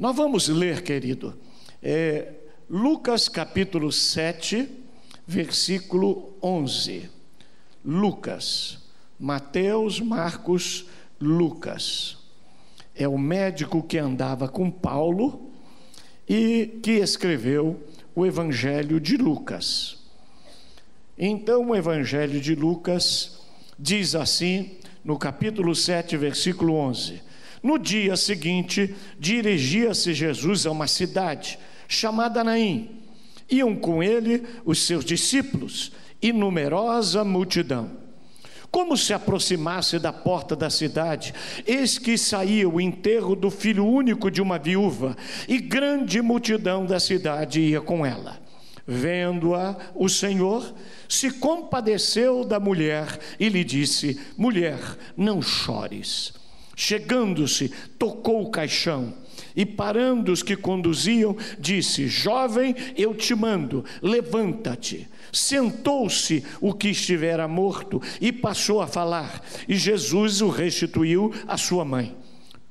Nós 0.00 0.16
vamos 0.16 0.48
ler, 0.48 0.82
querido, 0.82 1.38
é, 1.82 2.32
Lucas 2.70 3.28
capítulo 3.28 3.92
7, 3.92 4.66
versículo 5.26 6.38
11. 6.42 7.10
Lucas, 7.84 8.78
Mateus, 9.18 10.00
Marcos, 10.00 10.86
Lucas. 11.20 12.16
É 12.94 13.06
o 13.06 13.18
médico 13.18 13.82
que 13.82 13.98
andava 13.98 14.48
com 14.48 14.70
Paulo 14.70 15.50
e 16.26 16.80
que 16.82 16.92
escreveu 16.92 17.86
o 18.14 18.24
Evangelho 18.24 18.98
de 18.98 19.18
Lucas. 19.18 19.98
Então, 21.18 21.68
o 21.68 21.76
Evangelho 21.76 22.40
de 22.40 22.54
Lucas 22.54 23.42
diz 23.78 24.14
assim, 24.14 24.78
no 25.04 25.18
capítulo 25.18 25.74
7, 25.74 26.16
versículo 26.16 26.72
11: 26.72 27.28
No 27.62 27.78
dia 27.78 28.16
seguinte, 28.16 28.94
dirigia-se 29.18 30.14
Jesus 30.14 30.66
a 30.66 30.70
uma 30.70 30.86
cidade 30.86 31.58
chamada 31.86 32.42
Naim. 32.42 33.00
Iam 33.50 33.74
com 33.74 34.02
ele 34.02 34.44
os 34.64 34.78
seus 34.80 35.04
discípulos 35.04 35.92
e 36.22 36.32
numerosa 36.32 37.24
multidão. 37.24 37.90
Como 38.70 38.96
se 38.96 39.12
aproximasse 39.12 39.98
da 39.98 40.12
porta 40.12 40.54
da 40.54 40.70
cidade, 40.70 41.34
eis 41.66 41.98
que 41.98 42.16
saía 42.16 42.68
o 42.68 42.80
enterro 42.80 43.34
do 43.34 43.50
filho 43.50 43.84
único 43.84 44.30
de 44.30 44.40
uma 44.40 44.58
viúva, 44.58 45.16
e 45.48 45.58
grande 45.58 46.22
multidão 46.22 46.86
da 46.86 47.00
cidade 47.00 47.60
ia 47.60 47.80
com 47.80 48.06
ela. 48.06 48.38
Vendo-a, 48.86 49.76
o 49.94 50.08
Senhor 50.08 50.72
se 51.08 51.32
compadeceu 51.32 52.44
da 52.44 52.60
mulher 52.60 53.18
e 53.40 53.48
lhe 53.48 53.64
disse: 53.64 54.20
Mulher, 54.36 54.78
não 55.16 55.42
chores. 55.42 56.32
Chegando-se, 56.80 57.70
tocou 57.98 58.42
o 58.42 58.50
caixão 58.50 59.12
e 59.54 59.66
parando 59.66 60.32
os 60.32 60.42
que 60.42 60.56
conduziam, 60.56 61.36
disse: 61.58 62.08
Jovem, 62.08 62.74
eu 62.96 63.14
te 63.14 63.34
mando, 63.34 63.84
levanta-te. 64.00 65.06
Sentou-se 65.30 66.42
o 66.58 66.72
que 66.72 66.88
estivera 66.88 67.46
morto 67.46 68.00
e 68.18 68.32
passou 68.32 68.80
a 68.80 68.86
falar, 68.86 69.42
e 69.68 69.76
Jesus 69.76 70.40
o 70.40 70.48
restituiu 70.48 71.30
à 71.46 71.58
sua 71.58 71.84
mãe. 71.84 72.16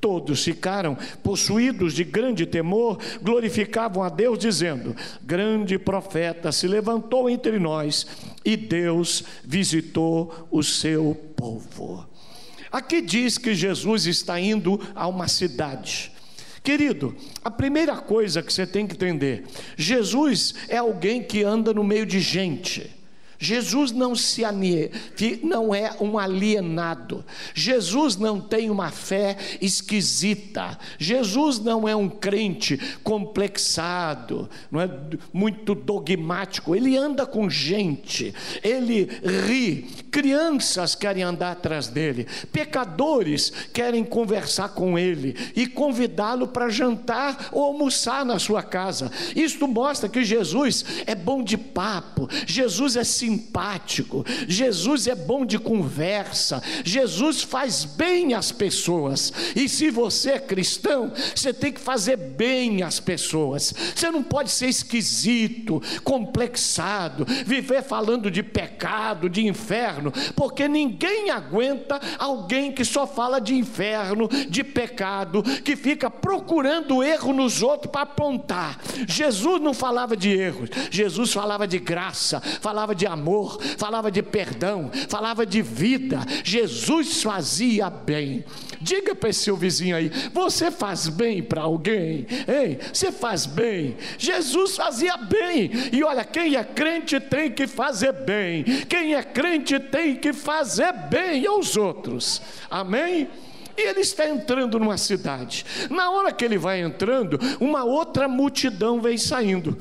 Todos 0.01 0.43
ficaram 0.43 0.97
possuídos 1.21 1.93
de 1.93 2.03
grande 2.03 2.47
temor, 2.47 2.97
glorificavam 3.21 4.01
a 4.01 4.09
Deus, 4.09 4.39
dizendo: 4.39 4.95
Grande 5.21 5.77
profeta 5.77 6.51
se 6.51 6.67
levantou 6.67 7.29
entre 7.29 7.59
nós 7.59 8.07
e 8.43 8.57
Deus 8.57 9.23
visitou 9.45 10.47
o 10.49 10.63
seu 10.63 11.15
povo. 11.35 12.09
Aqui 12.71 13.01
diz 13.01 13.37
que 13.37 13.55
Jesus 13.55 14.05
está 14.05 14.39
indo 14.39 14.79
a 14.93 15.07
uma 15.07 15.27
cidade. 15.27 16.11
Querido, 16.63 17.15
a 17.43 17.49
primeira 17.49 17.95
coisa 17.97 18.43
que 18.43 18.51
você 18.53 18.67
tem 18.67 18.85
que 18.85 18.93
entender: 18.93 19.45
Jesus 19.75 20.53
é 20.67 20.77
alguém 20.77 21.23
que 21.23 21.43
anda 21.43 21.73
no 21.73 21.83
meio 21.83 22.05
de 22.05 22.19
gente. 22.19 22.98
Jesus 23.39 23.93
não 23.93 24.15
se 24.15 24.43
não 25.41 25.73
é 25.73 25.95
um 26.01 26.19
alienado. 26.19 27.23
Jesus 27.53 28.17
não 28.17 28.41
tem 28.41 28.69
uma 28.69 28.91
fé 28.91 29.37
esquisita. 29.61 30.77
Jesus 30.97 31.57
não 31.57 31.87
é 31.87 31.95
um 31.95 32.09
crente 32.09 32.77
complexado, 33.01 34.49
não 34.69 34.81
é 34.81 34.89
muito 35.31 35.73
dogmático. 35.73 36.75
Ele 36.75 36.97
anda 36.97 37.25
com 37.25 37.49
gente. 37.49 38.33
Ele 38.61 39.09
ri. 39.47 39.87
Crianças 40.11 40.93
querem 40.93 41.23
andar 41.23 41.53
atrás 41.53 41.87
dele. 41.87 42.27
Pecadores 42.51 43.51
querem 43.73 44.03
conversar 44.03 44.69
com 44.69 44.99
ele 44.99 45.35
e 45.55 45.65
convidá-lo 45.65 46.47
para 46.47 46.69
jantar 46.69 47.49
ou 47.53 47.63
almoçar 47.63 48.25
na 48.25 48.37
sua 48.37 48.61
casa. 48.61 49.09
Isto 49.33 49.65
mostra 49.65 50.09
que 50.09 50.25
Jesus 50.25 50.83
é 51.05 51.15
bom 51.15 51.41
de 51.41 51.57
papo. 51.57 52.27
Jesus 52.45 52.97
é 52.97 53.03
simpático 53.05 53.28
simpático, 53.29 54.25
Jesus 54.47 55.05
é 55.05 55.13
bom 55.13 55.45
de 55.45 55.59
conversa, 55.59 56.63
Jesus 56.83 57.43
faz 57.43 57.85
bem 57.85 58.33
às 58.33 58.51
pessoas. 58.51 59.31
E 59.55 59.69
se 59.69 59.91
você 59.91 60.31
é 60.31 60.39
cristão, 60.39 61.13
você 61.35 61.53
tem 61.53 61.71
que 61.71 61.79
fazer 61.79 62.17
bem 62.17 62.81
às 62.81 62.99
pessoas. 62.99 63.73
Você 63.95 64.09
não 64.09 64.23
pode 64.23 64.49
ser 64.49 64.67
esquisito, 64.67 65.81
complexado, 66.03 67.25
viver 67.45 67.83
falando 67.83 68.31
de 68.31 68.41
pecado, 68.41 69.29
de 69.29 69.45
inferno, 69.45 70.11
porque 70.35 70.67
ninguém 70.67 71.29
aguenta 71.29 71.99
alguém 72.17 72.71
que 72.71 72.83
só 72.83 73.05
fala 73.05 73.39
de 73.39 73.53
inferno, 73.53 74.27
de 74.49 74.63
pecado, 74.63 75.43
que 75.43 75.75
fica 75.75 76.09
procurando 76.09 77.03
erro 77.03 77.31
nos 77.31 77.61
outros 77.61 77.91
para 77.91 78.01
apontar. 78.01 78.79
Jesus 79.07 79.61
não 79.61 79.73
falava 79.73 80.17
de 80.17 80.29
erros, 80.29 80.69
Jesus 80.89 81.31
falava 81.31 81.67
de 81.67 81.77
graça, 81.77 82.41
falava 82.41 82.95
de 82.95 83.05
amor 83.05 83.18
amor, 83.19 83.61
falava 83.77 84.09
de 84.09 84.23
perdão, 84.23 84.89
falava 85.07 85.45
de 85.45 85.61
vida. 85.61 86.19
Jesus 86.43 87.21
fazia 87.21 87.89
bem. 87.89 88.43
Diga 88.81 89.13
para 89.13 89.29
esse 89.29 89.43
seu 89.43 89.57
vizinho 89.57 89.95
aí: 89.95 90.09
você 90.33 90.71
faz 90.71 91.07
bem 91.07 91.43
para 91.43 91.61
alguém? 91.61 92.25
Ei, 92.47 92.79
você 92.91 93.11
faz 93.11 93.45
bem. 93.45 93.97
Jesus 94.17 94.75
fazia 94.75 95.17
bem. 95.17 95.69
E 95.91 96.03
olha, 96.03 96.23
quem 96.23 96.55
é 96.55 96.63
crente 96.63 97.19
tem 97.19 97.51
que 97.51 97.67
fazer 97.67 98.13
bem. 98.13 98.63
Quem 98.87 99.15
é 99.15 99.21
crente 99.21 99.79
tem 99.79 100.15
que 100.15 100.33
fazer 100.33 100.91
bem 101.09 101.45
aos 101.45 101.75
outros. 101.75 102.41
Amém? 102.69 103.27
E 103.77 103.81
ele 103.81 104.01
está 104.01 104.27
entrando 104.27 104.79
numa 104.79 104.97
cidade. 104.97 105.65
Na 105.89 106.09
hora 106.11 106.31
que 106.31 106.43
ele 106.43 106.57
vai 106.57 106.81
entrando, 106.81 107.39
uma 107.59 107.83
outra 107.83 108.27
multidão 108.27 109.01
vem 109.01 109.17
saindo 109.17 109.77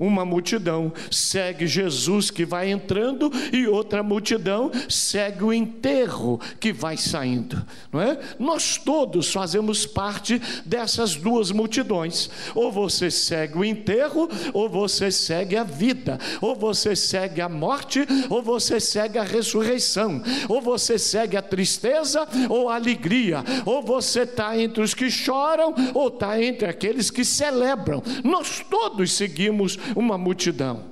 uma 0.00 0.24
multidão 0.24 0.92
segue 1.10 1.66
Jesus 1.66 2.30
que 2.30 2.44
vai 2.44 2.70
entrando 2.70 3.30
e 3.52 3.68
outra 3.68 4.02
multidão 4.02 4.72
segue 4.88 5.44
o 5.44 5.52
enterro 5.52 6.40
que 6.58 6.72
vai 6.72 6.96
saindo, 6.96 7.64
não 7.92 8.00
é? 8.00 8.18
Nós 8.38 8.76
todos 8.76 9.30
fazemos 9.30 9.84
parte 9.84 10.40
dessas 10.64 11.14
duas 11.14 11.50
multidões. 11.50 12.30
Ou 12.54 12.72
você 12.72 13.10
segue 13.10 13.58
o 13.58 13.64
enterro, 13.64 14.28
ou 14.54 14.68
você 14.68 15.10
segue 15.10 15.56
a 15.56 15.64
vida, 15.64 16.18
ou 16.40 16.56
você 16.56 16.96
segue 16.96 17.40
a 17.40 17.48
morte, 17.48 18.06
ou 18.28 18.42
você 18.42 18.80
segue 18.80 19.18
a 19.18 19.22
ressurreição, 19.22 20.22
ou 20.48 20.60
você 20.60 20.98
segue 20.98 21.36
a 21.36 21.42
tristeza 21.42 22.26
ou 22.48 22.68
a 22.68 22.76
alegria, 22.76 23.44
ou 23.66 23.82
você 23.82 24.22
está 24.22 24.58
entre 24.58 24.82
os 24.82 24.94
que 24.94 25.10
choram, 25.10 25.74
ou 25.92 26.08
está 26.08 26.42
entre 26.42 26.68
aqueles 26.68 27.10
que 27.10 27.24
celebram. 27.24 28.02
Nós 28.24 28.64
todos 28.70 29.12
seguimos 29.12 29.78
uma 29.94 30.16
multidão. 30.16 30.84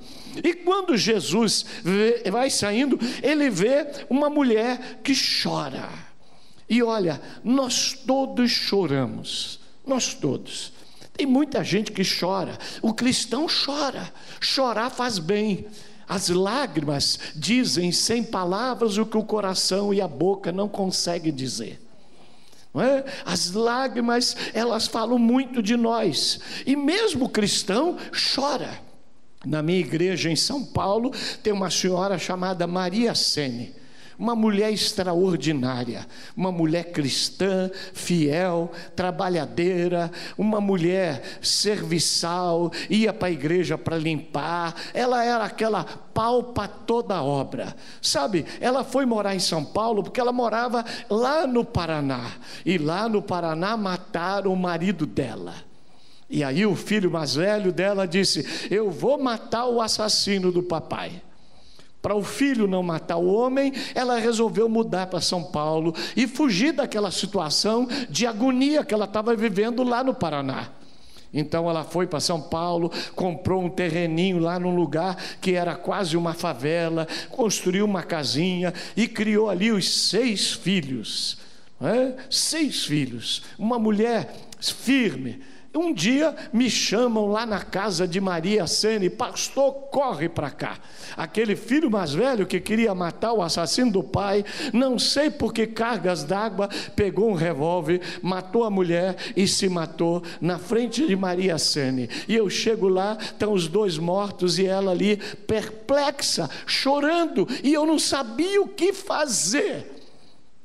E 0.43 0.53
quando 0.53 0.97
Jesus 0.97 1.65
vê, 1.83 2.23
vai 2.29 2.49
saindo, 2.49 2.99
ele 3.21 3.49
vê 3.49 3.87
uma 4.09 4.29
mulher 4.29 4.99
que 5.03 5.13
chora. 5.13 5.89
E 6.69 6.83
olha, 6.83 7.19
nós 7.43 7.93
todos 7.93 8.51
choramos, 8.51 9.59
nós 9.85 10.13
todos. 10.13 10.71
Tem 11.13 11.25
muita 11.25 11.63
gente 11.63 11.91
que 11.91 12.03
chora, 12.03 12.57
o 12.81 12.93
cristão 12.93 13.47
chora, 13.47 14.11
chorar 14.39 14.89
faz 14.89 15.17
bem. 15.17 15.65
As 16.07 16.29
lágrimas 16.29 17.19
dizem 17.35 17.91
sem 17.91 18.23
palavras 18.23 18.97
o 18.97 19.05
que 19.05 19.17
o 19.17 19.23
coração 19.23 19.93
e 19.93 19.99
a 19.99 20.07
boca 20.07 20.51
não 20.51 20.67
conseguem 20.67 21.33
dizer. 21.33 21.81
Não 22.73 22.81
é? 22.81 23.03
As 23.25 23.51
lágrimas, 23.51 24.35
elas 24.53 24.87
falam 24.87 25.17
muito 25.17 25.61
de 25.61 25.75
nós. 25.75 26.39
E 26.65 26.75
mesmo 26.75 27.25
o 27.25 27.29
cristão 27.29 27.97
chora. 28.35 28.88
Na 29.45 29.61
minha 29.63 29.79
igreja 29.79 30.29
em 30.29 30.35
São 30.35 30.65
Paulo, 30.65 31.11
tem 31.41 31.53
uma 31.53 31.69
senhora 31.69 32.17
chamada 32.17 32.67
Maria 32.67 33.15
Sene, 33.15 33.73
uma 34.17 34.35
mulher 34.35 34.69
extraordinária, 34.73 36.05
uma 36.35 36.51
mulher 36.51 36.91
cristã, 36.91 37.71
fiel, 37.93 38.69
trabalhadeira, 38.97 40.11
uma 40.37 40.59
mulher 40.59 41.39
serviçal, 41.41 42.69
ia 42.89 43.13
para 43.13 43.29
a 43.29 43.31
igreja 43.31 43.77
para 43.77 43.97
limpar, 43.97 44.75
ela 44.93 45.23
era 45.23 45.45
aquela 45.45 45.85
pau 45.85 46.43
para 46.43 46.67
toda 46.67 47.23
obra. 47.23 47.73
Sabe, 48.01 48.45
ela 48.59 48.83
foi 48.83 49.05
morar 49.05 49.35
em 49.35 49.39
São 49.39 49.63
Paulo 49.63 50.03
porque 50.03 50.19
ela 50.19 50.33
morava 50.33 50.83
lá 51.09 51.47
no 51.47 51.63
Paraná, 51.63 52.33
e 52.65 52.77
lá 52.77 53.07
no 53.07 53.21
Paraná 53.21 53.77
mataram 53.77 54.51
o 54.51 54.57
marido 54.57 55.05
dela. 55.05 55.68
E 56.29 56.43
aí 56.43 56.65
o 56.65 56.75
filho 56.75 57.09
mais 57.09 57.35
velho 57.35 57.71
dela 57.71 58.07
disse: 58.07 58.45
Eu 58.69 58.91
vou 58.91 59.17
matar 59.17 59.65
o 59.65 59.81
assassino 59.81 60.51
do 60.51 60.61
papai. 60.61 61.21
Para 62.01 62.15
o 62.15 62.23
filho 62.23 62.65
não 62.65 62.81
matar 62.81 63.17
o 63.17 63.33
homem, 63.33 63.73
ela 63.93 64.17
resolveu 64.17 64.69
mudar 64.69 65.07
para 65.07 65.19
São 65.19 65.43
Paulo 65.43 65.93
e 66.15 66.27
fugir 66.27 66.71
daquela 66.71 67.11
situação 67.11 67.87
de 68.09 68.25
agonia 68.25 68.85
que 68.85 68.93
ela 68.93 69.05
estava 69.05 69.35
vivendo 69.35 69.83
lá 69.83 70.01
no 70.03 70.13
Paraná. 70.13 70.69
Então 71.33 71.69
ela 71.69 71.83
foi 71.83 72.07
para 72.07 72.19
São 72.19 72.41
Paulo, 72.41 72.91
comprou 73.15 73.63
um 73.63 73.69
terreninho 73.69 74.39
lá 74.39 74.59
num 74.59 74.75
lugar 74.75 75.15
que 75.41 75.53
era 75.53 75.75
quase 75.75 76.15
uma 76.15 76.33
favela, 76.33 77.07
construiu 77.29 77.85
uma 77.85 78.01
casinha 78.01 78.73
e 78.95 79.07
criou 79.07 79.49
ali 79.49 79.71
os 79.71 80.09
seis 80.09 80.53
filhos. 80.53 81.37
É? 81.81 82.15
Seis 82.29 82.85
filhos. 82.85 83.43
Uma 83.57 83.77
mulher 83.77 84.33
firme, 84.59 85.41
Um 85.73 85.93
dia 85.93 86.35
me 86.51 86.67
chamam 86.67 87.27
lá 87.27 87.45
na 87.45 87.61
casa 87.61 88.07
de 88.07 88.19
Maria 88.19 88.65
Sene, 88.65 89.07
pastor, 89.07 89.71
corre 89.91 90.27
para 90.27 90.49
cá. 90.49 90.79
Aquele 91.15 91.55
filho 91.55 91.91
mais 91.91 92.11
velho 92.11 92.47
que 92.47 92.59
queria 92.59 92.95
matar 92.95 93.33
o 93.33 93.41
assassino 93.41 93.91
do 93.91 94.03
pai, 94.03 94.43
não 94.73 94.97
sei 94.97 95.29
por 95.29 95.53
que 95.53 95.67
cargas 95.67 96.23
d'água, 96.23 96.67
pegou 96.95 97.29
um 97.29 97.35
revólver, 97.35 98.01
matou 98.21 98.63
a 98.63 98.69
mulher 98.71 99.15
e 99.35 99.47
se 99.47 99.69
matou 99.69 100.23
na 100.41 100.57
frente 100.57 101.05
de 101.05 101.15
Maria 101.15 101.59
Sene. 101.59 102.09
E 102.27 102.35
eu 102.35 102.49
chego 102.49 102.87
lá, 102.87 103.15
estão 103.19 103.53
os 103.53 103.67
dois 103.67 103.99
mortos 103.99 104.57
e 104.57 104.65
ela 104.65 104.91
ali 104.91 105.17
perplexa, 105.17 106.49
chorando, 106.65 107.47
e 107.63 107.73
eu 107.73 107.85
não 107.85 107.99
sabia 107.99 108.59
o 108.59 108.67
que 108.67 108.91
fazer. 108.91 109.98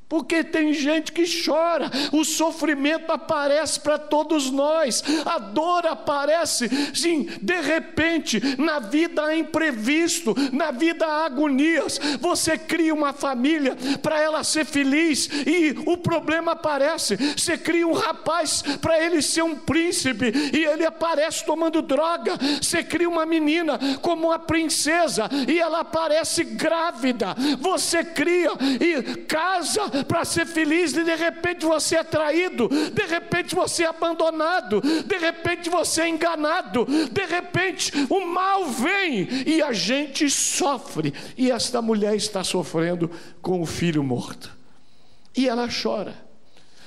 Porque 0.07 0.43
tem 0.43 0.71
gente 0.71 1.11
que 1.11 1.23
chora, 1.25 1.89
o 2.11 2.23
sofrimento 2.23 3.11
aparece 3.11 3.79
para 3.79 3.97
todos 3.97 4.51
nós, 4.51 5.03
a 5.25 5.39
dor 5.39 5.87
aparece, 5.87 6.69
sim, 6.93 7.27
de 7.41 7.59
repente, 7.59 8.39
na 8.57 8.79
vida 8.79 9.35
imprevisto, 9.35 10.35
na 10.53 10.69
vida 10.69 11.07
há 11.07 11.25
agonias. 11.25 11.99
Você 12.19 12.55
cria 12.55 12.93
uma 12.93 13.13
família 13.13 13.75
para 14.01 14.21
ela 14.21 14.43
ser 14.43 14.65
feliz 14.65 15.27
e 15.45 15.75
o 15.87 15.97
problema 15.97 16.51
aparece. 16.51 17.15
Você 17.15 17.57
cria 17.57 17.87
um 17.87 17.93
rapaz 17.93 18.63
para 18.79 19.03
ele 19.03 19.23
ser 19.23 19.43
um 19.43 19.55
príncipe 19.55 20.31
e 20.53 20.65
ele 20.65 20.85
aparece 20.85 21.43
tomando 21.43 21.81
droga. 21.81 22.37
Você 22.61 22.83
cria 22.83 23.09
uma 23.09 23.25
menina 23.25 23.79
como 24.01 24.27
uma 24.27 24.37
princesa 24.39 25.27
e 25.47 25.59
ela 25.59 25.79
aparece 25.79 26.43
grávida. 26.43 27.35
Você 27.59 28.03
cria 28.03 28.51
e 28.79 29.15
casa 29.25 29.94
para 30.03 30.25
ser 30.25 30.45
feliz 30.45 30.93
e 30.93 31.03
de 31.03 31.15
repente 31.15 31.65
você 31.65 31.97
é 31.97 32.03
traído, 32.03 32.67
de 32.67 33.05
repente 33.05 33.55
você 33.55 33.83
é 33.83 33.87
abandonado, 33.87 34.81
de 34.81 35.17
repente 35.17 35.69
você 35.69 36.01
é 36.01 36.09
enganado, 36.09 36.85
de 36.85 37.25
repente 37.25 37.91
o 38.09 38.25
mal 38.25 38.65
vem 38.65 39.27
e 39.45 39.61
a 39.61 39.71
gente 39.71 40.29
sofre. 40.29 41.13
E 41.37 41.51
esta 41.51 41.81
mulher 41.81 42.15
está 42.15 42.43
sofrendo 42.43 43.09
com 43.41 43.61
o 43.61 43.65
filho 43.65 44.03
morto. 44.03 44.51
E 45.35 45.47
ela 45.47 45.67
chora. 45.67 46.24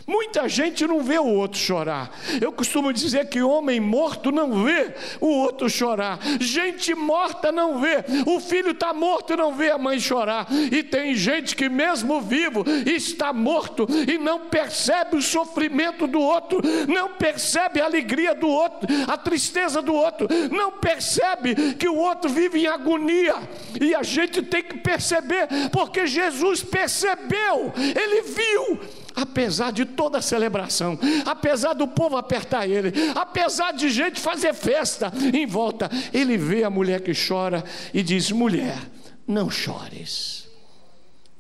Muita 0.09 0.49
gente 0.49 0.87
não 0.87 1.03
vê 1.03 1.19
o 1.19 1.27
outro 1.27 1.59
chorar. 1.59 2.11
Eu 2.41 2.51
costumo 2.51 2.95
dizer 2.95 3.29
que 3.29 3.43
homem 3.43 3.79
morto 3.79 4.33
não 4.33 4.65
vê 4.65 4.95
o 5.21 5.27
outro 5.27 5.69
chorar. 5.69 6.19
Gente 6.41 6.95
morta 6.95 7.53
não 7.53 7.79
vê. 7.79 8.03
O 8.25 8.41
filho 8.41 8.71
está 8.71 8.95
morto 8.95 9.35
e 9.35 9.37
não 9.37 9.55
vê 9.55 9.71
a 9.71 9.77
mãe 9.77 10.01
chorar. 10.01 10.47
E 10.73 10.83
tem 10.83 11.15
gente 11.15 11.55
que, 11.55 11.69
mesmo 11.69 12.23
vivo, 12.23 12.65
está 12.87 13.35
morto 13.35 13.87
e 14.09 14.17
não 14.17 14.47
percebe 14.49 15.19
o 15.19 15.23
sofrimento 15.23 16.07
do 16.07 16.21
outro, 16.21 16.63
não 16.89 17.11
percebe 17.11 17.79
a 17.79 17.85
alegria 17.85 18.35
do 18.35 18.49
outro, 18.49 18.89
a 19.07 19.19
tristeza 19.19 19.83
do 19.83 19.93
outro, 19.93 20.27
não 20.51 20.73
percebe 20.73 21.75
que 21.75 21.87
o 21.87 21.97
outro 21.97 22.31
vive 22.31 22.61
em 22.61 22.67
agonia. 22.67 23.35
E 23.79 23.95
a 23.95 24.03
gente 24.03 24.41
tem 24.41 24.63
que 24.63 24.79
perceber, 24.79 25.49
porque 25.71 26.07
Jesus 26.07 26.63
percebeu, 26.63 27.75
ele 27.77 28.23
viu 28.23 28.81
apesar 29.21 29.73
de 29.73 29.85
toda 29.85 30.19
a 30.19 30.23
celebração, 30.23 30.99
apesar 31.27 31.75
do 31.75 31.89
povo 31.89 32.17
apertar 32.17 32.69
ele, 32.69 32.93
apesar 33.15 33.73
de 33.73 33.89
gente 33.89 34.21
fazer 34.21 34.55
festa 34.55 35.13
em 35.35 35.47
volta, 35.47 35.91
ele 36.13 36.37
vê 36.37 36.63
a 36.63 36.71
mulher 36.71 37.01
que 37.01 37.13
chora 37.13 37.65
e 37.93 38.03
diz: 38.03 38.31
mulher, 38.31 38.79
não 39.27 39.51
chores, 39.51 40.49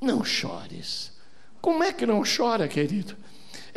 não 0.01 0.25
chores. 0.25 1.13
Como 1.61 1.83
é 1.83 1.93
que 1.93 2.07
não 2.07 2.23
chora, 2.25 2.69
querido? 2.69 3.17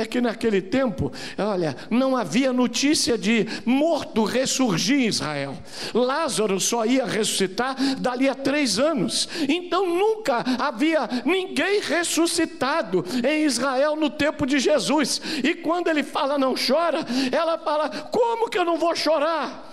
É 0.02 0.06
que 0.06 0.20
naquele 0.20 0.64
tempo, 0.64 1.12
olha, 1.38 1.76
não 1.92 2.18
havia 2.18 2.52
notícia 2.52 3.16
de 3.16 3.46
morto 3.64 4.24
ressurgir 4.24 4.98
em 4.98 5.08
Israel. 5.08 5.56
Lázaro 5.94 6.60
só 6.60 6.86
ia 6.86 7.06
ressuscitar 7.06 7.76
dali 8.00 8.28
a 8.28 8.34
três 8.34 8.80
anos. 8.80 9.30
Então 9.48 9.86
nunca 9.86 10.44
havia 10.58 11.08
ninguém 11.24 11.82
ressuscitado 11.82 13.06
em 13.24 13.44
Israel 13.44 13.96
no 13.96 14.10
tempo 14.10 14.48
de 14.48 14.58
Jesus. 14.58 15.22
E 15.44 15.54
quando 15.54 15.88
ele 15.88 16.02
fala 16.02 16.36
não 16.36 16.56
chora, 16.56 17.06
ela 17.32 17.60
fala: 17.60 17.88
como 18.12 18.50
que 18.50 18.58
eu 18.58 18.66
não 18.66 18.80
vou 18.80 18.96
chorar? 18.96 19.71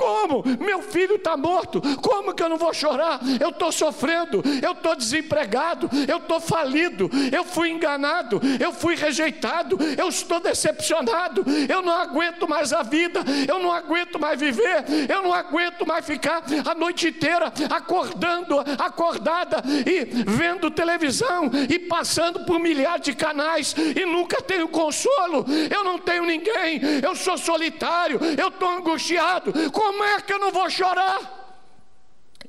Como? 0.00 0.42
Meu 0.58 0.80
filho 0.80 1.16
está 1.16 1.36
morto. 1.36 1.82
Como 2.00 2.32
que 2.32 2.42
eu 2.42 2.48
não 2.48 2.56
vou 2.56 2.72
chorar? 2.72 3.20
Eu 3.38 3.50
estou 3.50 3.70
sofrendo, 3.70 4.42
eu 4.62 4.72
estou 4.72 4.96
desempregado, 4.96 5.90
eu 6.08 6.16
estou 6.16 6.40
falido, 6.40 7.10
eu 7.30 7.44
fui 7.44 7.68
enganado, 7.68 8.40
eu 8.58 8.72
fui 8.72 8.96
rejeitado, 8.96 9.76
eu 9.98 10.08
estou 10.08 10.40
decepcionado, 10.40 11.44
eu 11.68 11.82
não 11.82 11.92
aguento 11.92 12.48
mais 12.48 12.72
a 12.72 12.82
vida, 12.82 13.22
eu 13.46 13.58
não 13.58 13.70
aguento 13.70 14.18
mais 14.18 14.40
viver, 14.40 14.86
eu 15.06 15.22
não 15.22 15.34
aguento 15.34 15.86
mais 15.86 16.06
ficar 16.06 16.44
a 16.64 16.74
noite 16.74 17.08
inteira 17.08 17.52
acordando, 17.68 18.58
acordada 18.78 19.62
e 19.84 20.24
vendo 20.24 20.70
televisão 20.70 21.50
e 21.68 21.78
passando 21.78 22.46
por 22.46 22.58
milhares 22.58 23.04
de 23.04 23.12
canais 23.12 23.74
e 23.76 24.06
nunca 24.06 24.40
tenho 24.40 24.66
consolo. 24.66 25.44
Eu 25.70 25.84
não 25.84 25.98
tenho 25.98 26.24
ninguém, 26.24 26.80
eu 27.02 27.14
sou 27.14 27.36
solitário, 27.36 28.18
eu 28.38 28.48
estou 28.48 28.70
angustiado. 28.70 29.52
Como 29.70 29.89
como 29.90 30.04
é 30.04 30.20
que 30.20 30.32
eu 30.32 30.38
não 30.38 30.52
vou 30.52 30.70
chorar? 30.70 31.58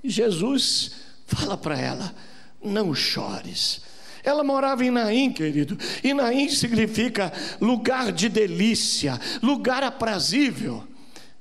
Jesus 0.03 0.91
fala 1.25 1.57
para 1.57 1.79
ela: 1.79 2.15
não 2.63 2.93
chores. 2.93 3.81
Ela 4.23 4.43
morava 4.43 4.85
em 4.85 4.91
Naim, 4.91 5.33
querido, 5.33 5.75
e 6.03 6.13
Naim 6.13 6.47
significa 6.49 7.33
lugar 7.59 8.11
de 8.11 8.29
delícia, 8.29 9.19
lugar 9.41 9.81
aprazível. 9.81 10.87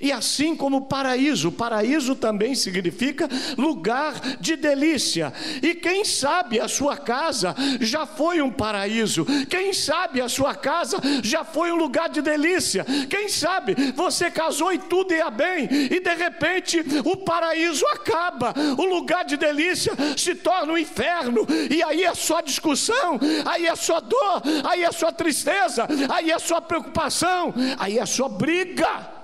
E 0.00 0.10
assim 0.10 0.56
como 0.56 0.86
paraíso, 0.86 1.52
paraíso 1.52 2.14
também 2.14 2.54
significa 2.54 3.28
lugar 3.58 4.18
de 4.40 4.56
delícia. 4.56 5.30
E 5.62 5.74
quem 5.74 6.06
sabe 6.06 6.58
a 6.58 6.66
sua 6.66 6.96
casa 6.96 7.54
já 7.80 8.06
foi 8.06 8.40
um 8.40 8.50
paraíso, 8.50 9.26
quem 9.50 9.74
sabe 9.74 10.22
a 10.22 10.28
sua 10.28 10.54
casa 10.54 10.98
já 11.22 11.44
foi 11.44 11.70
um 11.70 11.76
lugar 11.76 12.08
de 12.08 12.22
delícia, 12.22 12.86
quem 13.10 13.28
sabe 13.28 13.74
você 13.94 14.30
casou 14.30 14.72
e 14.72 14.78
tudo 14.78 15.12
ia 15.12 15.30
bem, 15.30 15.68
e 15.70 16.00
de 16.00 16.14
repente 16.14 16.82
o 17.04 17.18
paraíso 17.18 17.86
acaba, 17.88 18.54
o 18.78 18.84
lugar 18.86 19.26
de 19.26 19.36
delícia 19.36 19.92
se 20.16 20.34
torna 20.34 20.72
um 20.72 20.78
inferno, 20.78 21.46
e 21.70 21.82
aí 21.82 22.04
é 22.04 22.14
só 22.14 22.40
discussão, 22.40 23.20
aí 23.44 23.66
é 23.66 23.76
só 23.76 24.00
dor, 24.00 24.42
aí 24.64 24.82
é 24.82 24.92
só 24.92 25.12
tristeza, 25.12 25.86
aí 26.08 26.30
é 26.30 26.38
só 26.38 26.58
preocupação, 26.58 27.52
aí 27.78 27.98
é 27.98 28.06
só 28.06 28.30
briga. 28.30 29.19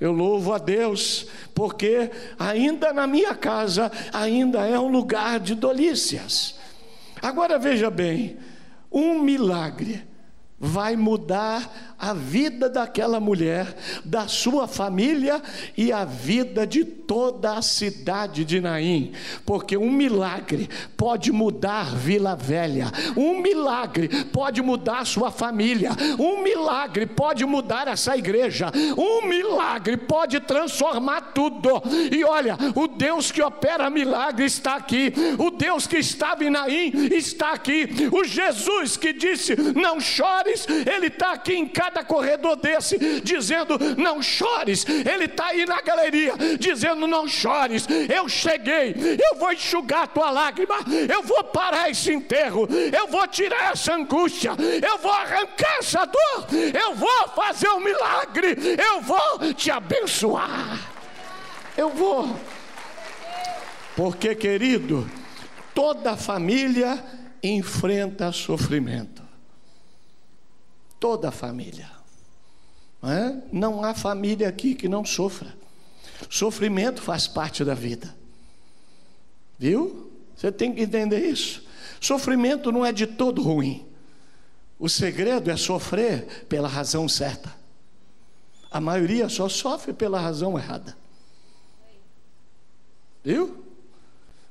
Eu 0.00 0.12
louvo 0.12 0.52
a 0.52 0.58
Deus, 0.58 1.26
porque 1.54 2.10
ainda 2.38 2.92
na 2.92 3.06
minha 3.06 3.34
casa, 3.34 3.90
ainda 4.12 4.66
é 4.66 4.78
um 4.78 4.88
lugar 4.88 5.40
de 5.40 5.54
delícias. 5.54 6.58
Agora 7.22 7.58
veja 7.58 7.90
bem, 7.90 8.36
um 8.92 9.20
milagre 9.20 10.04
vai 10.58 10.96
mudar 10.96 11.95
a 11.98 12.12
vida 12.12 12.68
daquela 12.68 13.18
mulher, 13.18 13.74
da 14.04 14.28
sua 14.28 14.68
família 14.68 15.42
e 15.76 15.92
a 15.92 16.04
vida 16.04 16.66
de 16.66 16.84
toda 16.84 17.54
a 17.54 17.62
cidade 17.62 18.44
de 18.44 18.60
Naim, 18.60 19.12
porque 19.44 19.76
um 19.76 19.90
milagre 19.90 20.68
pode 20.96 21.32
mudar 21.32 21.94
Vila 21.96 22.36
Velha, 22.36 22.92
um 23.16 23.40
milagre 23.40 24.08
pode 24.26 24.60
mudar 24.60 25.06
sua 25.06 25.30
família, 25.30 25.92
um 26.18 26.42
milagre 26.42 27.06
pode 27.06 27.44
mudar 27.46 27.88
essa 27.88 28.16
igreja, 28.16 28.70
um 28.96 29.26
milagre 29.26 29.96
pode 29.96 30.40
transformar 30.40 31.32
tudo. 31.32 31.82
E 32.12 32.24
olha, 32.24 32.58
o 32.74 32.86
Deus 32.88 33.30
que 33.30 33.40
opera 33.40 33.88
milagre 33.88 34.44
está 34.44 34.76
aqui, 34.76 35.12
o 35.38 35.50
Deus 35.50 35.86
que 35.86 35.96
estava 35.96 36.44
em 36.44 36.50
Naim 36.50 36.92
está 37.12 37.52
aqui, 37.52 37.88
o 38.12 38.24
Jesus 38.24 38.96
que 38.96 39.12
disse: 39.12 39.56
Não 39.74 40.00
chores, 40.00 40.66
ele 40.68 41.06
está 41.06 41.32
aqui 41.32 41.54
em 41.54 41.66
casa 41.66 41.85
cada 41.86 42.04
corredor 42.04 42.56
desse, 42.56 42.98
dizendo: 43.20 43.78
Não 43.96 44.22
chores. 44.22 44.84
Ele 44.86 45.24
está 45.24 45.46
aí 45.46 45.64
na 45.64 45.80
galeria, 45.80 46.34
dizendo: 46.58 47.06
Não 47.06 47.28
chores. 47.28 47.86
Eu 48.12 48.28
cheguei, 48.28 48.94
eu 49.30 49.38
vou 49.38 49.52
enxugar 49.52 50.02
a 50.02 50.06
tua 50.06 50.30
lágrima, 50.30 50.76
eu 51.08 51.22
vou 51.22 51.44
parar 51.44 51.90
esse 51.90 52.12
enterro, 52.12 52.68
eu 52.92 53.06
vou 53.06 53.26
tirar 53.28 53.72
essa 53.72 53.94
angústia, 53.94 54.52
eu 54.82 54.98
vou 54.98 55.12
arrancar 55.12 55.78
essa 55.78 56.04
dor, 56.04 56.46
eu 56.52 56.94
vou 56.94 57.28
fazer 57.34 57.68
um 57.68 57.80
milagre, 57.80 58.56
eu 58.78 59.00
vou 59.00 59.54
te 59.54 59.70
abençoar. 59.70 60.90
Eu 61.76 61.90
vou. 61.90 62.36
Porque, 63.94 64.34
querido, 64.34 65.08
toda 65.74 66.16
família 66.16 67.02
enfrenta 67.42 68.32
sofrimento 68.32 69.25
toda 70.98 71.28
a 71.28 71.32
família. 71.32 71.90
Não, 73.02 73.10
é? 73.10 73.42
não 73.52 73.84
há 73.84 73.94
família 73.94 74.48
aqui 74.48 74.74
que 74.74 74.88
não 74.88 75.04
sofra. 75.04 75.54
Sofrimento 76.30 77.02
faz 77.02 77.26
parte 77.26 77.64
da 77.64 77.74
vida. 77.74 78.14
Viu? 79.58 80.10
Você 80.36 80.50
tem 80.52 80.74
que 80.74 80.82
entender 80.82 81.20
isso. 81.20 81.62
Sofrimento 82.00 82.70
não 82.70 82.84
é 82.84 82.92
de 82.92 83.06
todo 83.06 83.42
ruim. 83.42 83.86
O 84.78 84.88
segredo 84.88 85.50
é 85.50 85.56
sofrer 85.56 86.46
pela 86.48 86.68
razão 86.68 87.08
certa. 87.08 87.54
A 88.70 88.80
maioria 88.80 89.28
só 89.28 89.48
sofre 89.48 89.92
pela 89.92 90.20
razão 90.20 90.58
errada. 90.58 90.96
Viu? 93.24 93.65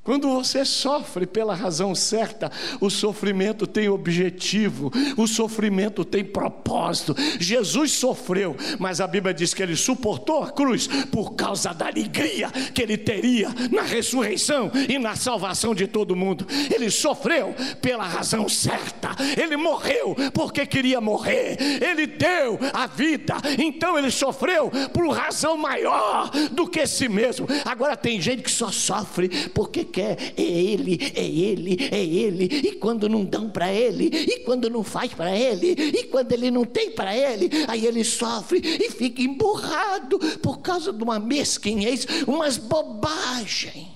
Quando 0.05 0.29
você 0.29 0.63
sofre 0.63 1.25
pela 1.25 1.55
razão 1.55 1.95
certa, 1.95 2.51
o 2.79 2.91
sofrimento 2.91 3.65
tem 3.65 3.89
objetivo, 3.89 4.91
o 5.17 5.25
sofrimento 5.25 6.05
tem 6.05 6.23
propósito. 6.23 7.15
Jesus 7.39 7.93
sofreu, 7.93 8.55
mas 8.77 9.01
a 9.01 9.07
Bíblia 9.07 9.33
diz 9.33 9.51
que 9.51 9.63
ele 9.63 9.75
suportou 9.75 10.43
a 10.43 10.51
cruz 10.51 10.85
por 11.11 11.33
causa 11.33 11.73
da 11.73 11.87
alegria 11.87 12.51
que 12.51 12.83
ele 12.83 12.97
teria 12.97 13.49
na 13.71 13.81
ressurreição 13.81 14.71
e 14.87 14.99
na 14.99 15.15
salvação 15.15 15.73
de 15.73 15.87
todo 15.87 16.15
mundo. 16.15 16.45
Ele 16.71 16.91
sofreu 16.91 17.55
pela 17.81 18.03
razão 18.03 18.47
certa, 18.47 19.15
ele 19.35 19.57
morreu 19.57 20.15
porque 20.35 20.67
queria 20.67 21.01
morrer, 21.01 21.57
ele 21.81 22.05
deu 22.05 22.59
a 22.73 22.85
vida, 22.85 23.37
então 23.57 23.97
ele 23.97 24.11
sofreu 24.11 24.69
por 24.93 25.09
razão 25.09 25.57
maior 25.57 26.29
do 26.51 26.67
que 26.67 26.85
si 26.85 27.09
mesmo. 27.09 27.47
Agora 27.65 27.97
tem 27.97 28.21
gente 28.21 28.43
que 28.43 28.51
só 28.51 28.71
sofre 28.71 29.49
porque 29.49 29.94
quer, 29.95 30.33
é 30.35 30.41
ele, 30.41 30.99
é 31.15 31.23
ele, 31.23 31.77
é 31.89 32.03
ele, 32.03 32.45
e 32.45 32.73
quando 32.73 33.07
não 33.07 33.23
dão 33.23 33.49
para 33.49 33.71
ele, 33.71 34.07
e 34.07 34.39
quando 34.39 34.69
não 34.69 34.83
faz 34.83 35.13
para 35.13 35.33
ele, 35.33 35.71
e 35.71 36.03
quando 36.07 36.33
ele 36.33 36.51
não 36.51 36.65
tem 36.65 36.91
para 36.91 37.15
ele, 37.15 37.49
aí 37.65 37.85
ele 37.85 38.03
sofre 38.03 38.59
e 38.59 38.91
fica 38.91 39.21
emburrado 39.21 40.19
por 40.39 40.59
causa 40.59 40.91
de 40.91 41.01
uma 41.01 41.17
mesquinhez, 41.17 42.05
umas 42.27 42.57
bobagens. 42.57 43.87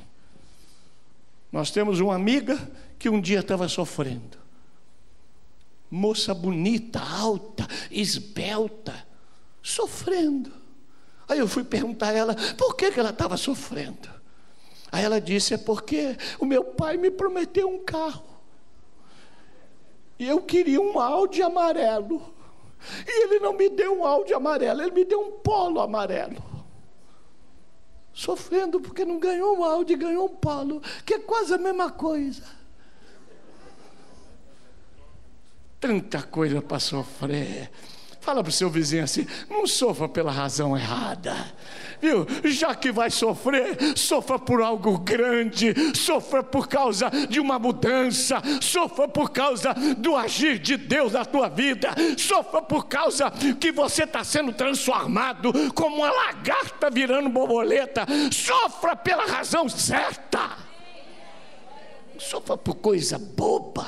Nós 1.52 1.70
temos 1.70 2.00
uma 2.00 2.16
amiga 2.16 2.58
que 2.98 3.10
um 3.10 3.20
dia 3.20 3.40
estava 3.40 3.68
sofrendo. 3.68 4.38
Moça 5.92 6.34
bonita, 6.34 7.02
alta, 7.02 7.68
esbelta, 7.92 9.06
sofrendo. 9.62 10.52
Aí 11.28 11.40
eu 11.40 11.48
fui 11.48 11.64
perguntar 11.64 12.10
a 12.10 12.14
ela 12.14 12.36
por 12.58 12.76
que, 12.76 12.90
que 12.90 13.00
ela 13.00 13.10
estava 13.10 13.36
sofrendo. 13.36 14.19
Aí 14.92 15.04
ela 15.04 15.20
disse: 15.22 15.54
É 15.54 15.58
porque 15.58 16.18
o 16.40 16.46
meu 16.46 16.64
pai 16.64 16.98
me 16.98 17.12
prometeu 17.12 17.70
um 17.70 17.84
carro. 17.84 18.24
E 20.18 20.28
eu 20.28 20.42
queria 20.42 20.82
um 20.82 21.00
Audi 21.00 21.42
amarelo. 21.42 22.34
E 23.08 23.24
ele 23.24 23.40
não 23.40 23.54
me 23.54 23.70
deu 23.70 24.00
um 24.00 24.06
Audi 24.06 24.34
amarelo, 24.34 24.82
ele 24.82 24.92
me 24.92 25.06
deu 25.06 25.22
um 25.22 25.32
polo 25.40 25.80
amarelo. 25.80 26.42
Sofrendo 28.14 28.80
porque 28.82 29.06
não 29.06 29.20
ganhou 29.20 29.58
um 29.58 29.64
Audi, 29.64 29.96
ganhou 29.96 30.26
um 30.26 30.36
polo, 30.36 30.82
que 31.06 31.14
é 31.14 31.20
quase 31.20 31.54
a 31.54 31.58
mesma 31.58 31.90
coisa. 31.92 32.44
Tanta 35.80 36.22
coisa 36.24 36.62
para 36.62 36.80
sofrer. 36.80 37.72
Fala 38.30 38.44
para 38.44 38.52
o 38.52 38.54
seu 38.54 38.70
vizinho 38.70 39.04
assim: 39.04 39.26
não 39.50 39.66
sofra 39.66 40.08
pela 40.08 40.32
razão 40.32 40.78
errada, 40.78 41.36
viu? 42.00 42.28
Já 42.46 42.76
que 42.76 42.92
vai 42.92 43.10
sofrer, 43.10 43.98
sofra 43.98 44.38
por 44.38 44.62
algo 44.62 45.00
grande, 45.00 45.74
sofra 45.96 46.44
por 46.44 46.68
causa 46.68 47.10
de 47.28 47.40
uma 47.40 47.58
mudança, 47.58 48.40
sofra 48.62 49.08
por 49.08 49.32
causa 49.32 49.74
do 49.98 50.16
agir 50.16 50.60
de 50.60 50.78
Deus 50.78 51.14
na 51.14 51.26
tua 51.26 51.50
vida, 51.50 51.90
sofra 52.20 52.62
por 52.62 52.86
causa 52.86 53.32
que 53.60 53.72
você 53.72 54.04
está 54.04 54.24
sendo 54.24 54.54
transformado 54.54 55.52
como 55.74 55.96
uma 55.96 56.12
lagarta 56.12 56.92
virando 56.92 57.30
borboleta, 57.30 58.06
sofra 58.32 58.96
pela 58.96 59.26
razão 59.26 59.68
certa, 59.68 60.56
sofra 62.20 62.56
por 62.56 62.76
coisa 62.76 63.18
boba. 63.18 63.88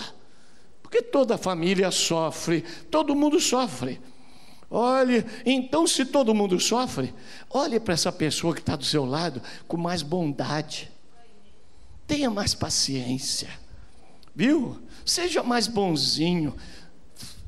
Porque 0.82 1.04
toda 1.04 1.38
família 1.38 1.92
sofre, 1.92 2.62
todo 2.90 3.16
mundo 3.16 3.40
sofre. 3.40 4.02
Olhe, 4.74 5.26
então 5.46 5.86
se 5.86 6.06
todo 6.06 6.34
mundo 6.34 6.58
sofre, 6.58 7.14
olhe 7.50 7.78
para 7.78 7.94
essa 7.94 8.10
pessoa 8.10 8.54
que 8.54 8.62
está 8.62 8.78
do 8.78 8.86
seu 8.86 9.04
lado 9.04 9.42
com 9.68 9.76
mais 9.76 10.02
bondade. 10.02 10.90
Tenha 12.08 12.30
mais 12.30 12.54
paciência. 12.56 13.50
Viu? 14.34 14.82
Seja 15.06 15.44
mais 15.44 15.68
bonzinho. 15.68 16.56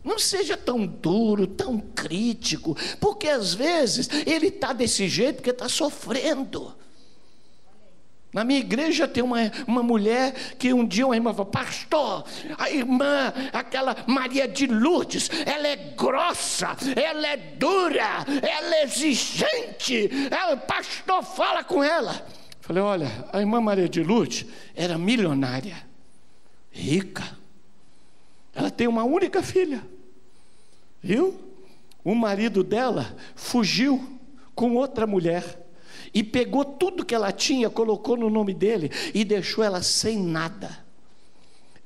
Não 0.04 0.20
seja 0.20 0.58
tão 0.58 0.86
duro, 0.86 1.48
tão 1.48 1.80
crítico, 1.80 2.76
porque 3.00 3.30
às 3.30 3.54
vezes 3.54 4.10
ele 4.26 4.48
está 4.48 4.74
desse 4.74 5.08
jeito 5.08 5.38
porque 5.38 5.52
está 5.52 5.70
sofrendo. 5.70 6.76
Na 8.34 8.44
minha 8.44 8.60
igreja 8.60 9.08
tem 9.08 9.24
uma, 9.24 9.40
uma 9.68 9.84
mulher 9.84 10.34
que 10.58 10.74
um 10.74 10.84
dia 10.84 11.06
uma 11.06 11.16
irmã 11.16 11.32
falou, 11.32 11.52
pastor, 11.52 12.26
a 12.58 12.70
irmã, 12.72 13.32
aquela 13.54 13.96
Maria 14.08 14.48
de 14.48 14.66
Lourdes, 14.66 15.30
ela 15.46 15.68
é 15.68 15.76
grossa, 15.76 16.76
ela 16.96 17.28
é 17.28 17.38
dura, 17.38 18.26
ela 18.42 18.76
é 18.78 18.84
exigente. 18.86 20.10
Ela, 20.32 20.58
pastor, 20.58 21.24
fala 21.24 21.64
com 21.64 21.84
ela. 21.84 22.26
Falei, 22.60 22.82
olha, 22.82 23.26
a 23.32 23.40
irmã 23.40 23.62
Maria 23.62 23.88
de 23.88 24.02
Lourdes 24.02 24.48
era 24.76 24.98
milionária, 24.98 25.78
rica. 26.72 27.38
Ela 28.56 28.72
tem 28.72 28.88
uma 28.88 29.04
única 29.04 29.44
filha. 29.44 29.84
Viu? 31.02 31.40
O 32.04 32.16
marido 32.16 32.64
dela 32.64 33.16
fugiu 33.36 34.20
com 34.56 34.76
outra 34.76 35.06
mulher 35.06 35.63
e 36.14 36.24
pegou 36.24 36.64
tudo 36.64 37.06
que 37.06 37.16
ela 37.16 37.32
tinha, 37.32 37.70
colocou 37.70 38.16
no 38.16 38.30
nome 38.30 38.54
dele 38.54 38.92
e 39.14 39.26
deixou 39.26 39.64
ela 39.64 39.82
sem 39.82 40.20
nada. 40.20 40.84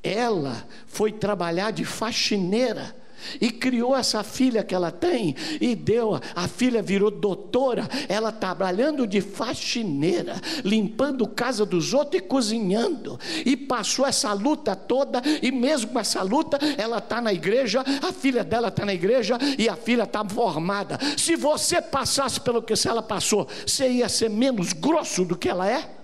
Ela 0.03 0.67
foi 0.85 1.11
trabalhar 1.11 1.71
de 1.71 1.85
faxineira 1.85 2.95
e 3.39 3.51
criou 3.51 3.95
essa 3.95 4.23
filha 4.23 4.63
que 4.63 4.75
ela 4.75 4.91
tem 4.91 5.35
e 5.59 5.75
deu, 5.75 6.19
a 6.35 6.47
filha 6.47 6.81
virou 6.81 7.11
doutora, 7.11 7.87
ela 8.07 8.31
trabalhando 8.31 9.05
de 9.05 9.21
faxineira, 9.21 10.35
limpando 10.63 11.27
casa 11.27 11.65
dos 11.65 11.93
outros 11.93 12.21
e 12.21 12.25
cozinhando, 12.25 13.19
e 13.45 13.55
passou 13.55 14.05
essa 14.05 14.33
luta 14.33 14.75
toda, 14.75 15.21
e 15.41 15.51
mesmo 15.51 15.91
com 15.91 15.99
essa 15.99 16.21
luta, 16.21 16.59
ela 16.77 16.99
está 16.99 17.21
na 17.21 17.33
igreja, 17.33 17.83
a 18.01 18.11
filha 18.11 18.43
dela 18.43 18.67
está 18.69 18.85
na 18.85 18.93
igreja 18.93 19.37
e 19.57 19.67
a 19.67 19.75
filha 19.75 20.03
está 20.03 20.23
formada. 20.27 20.97
Se 21.17 21.35
você 21.35 21.81
passasse 21.81 22.39
pelo 22.39 22.61
que 22.61 22.73
ela 22.87 23.01
passou, 23.01 23.47
você 23.65 23.89
ia 23.89 24.09
ser 24.09 24.29
menos 24.29 24.73
grosso 24.73 25.25
do 25.25 25.37
que 25.37 25.49
ela 25.49 25.67
é? 25.67 25.96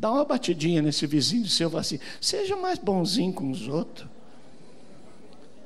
Dá 0.00 0.10
uma 0.10 0.24
batidinha 0.24 0.80
nesse 0.80 1.06
vizinho 1.06 1.46
seu 1.46 1.70
e 1.70 1.76
assim: 1.76 1.98
seja 2.22 2.56
mais 2.56 2.78
bonzinho 2.78 3.34
com 3.34 3.50
os 3.50 3.68
outros 3.68 4.08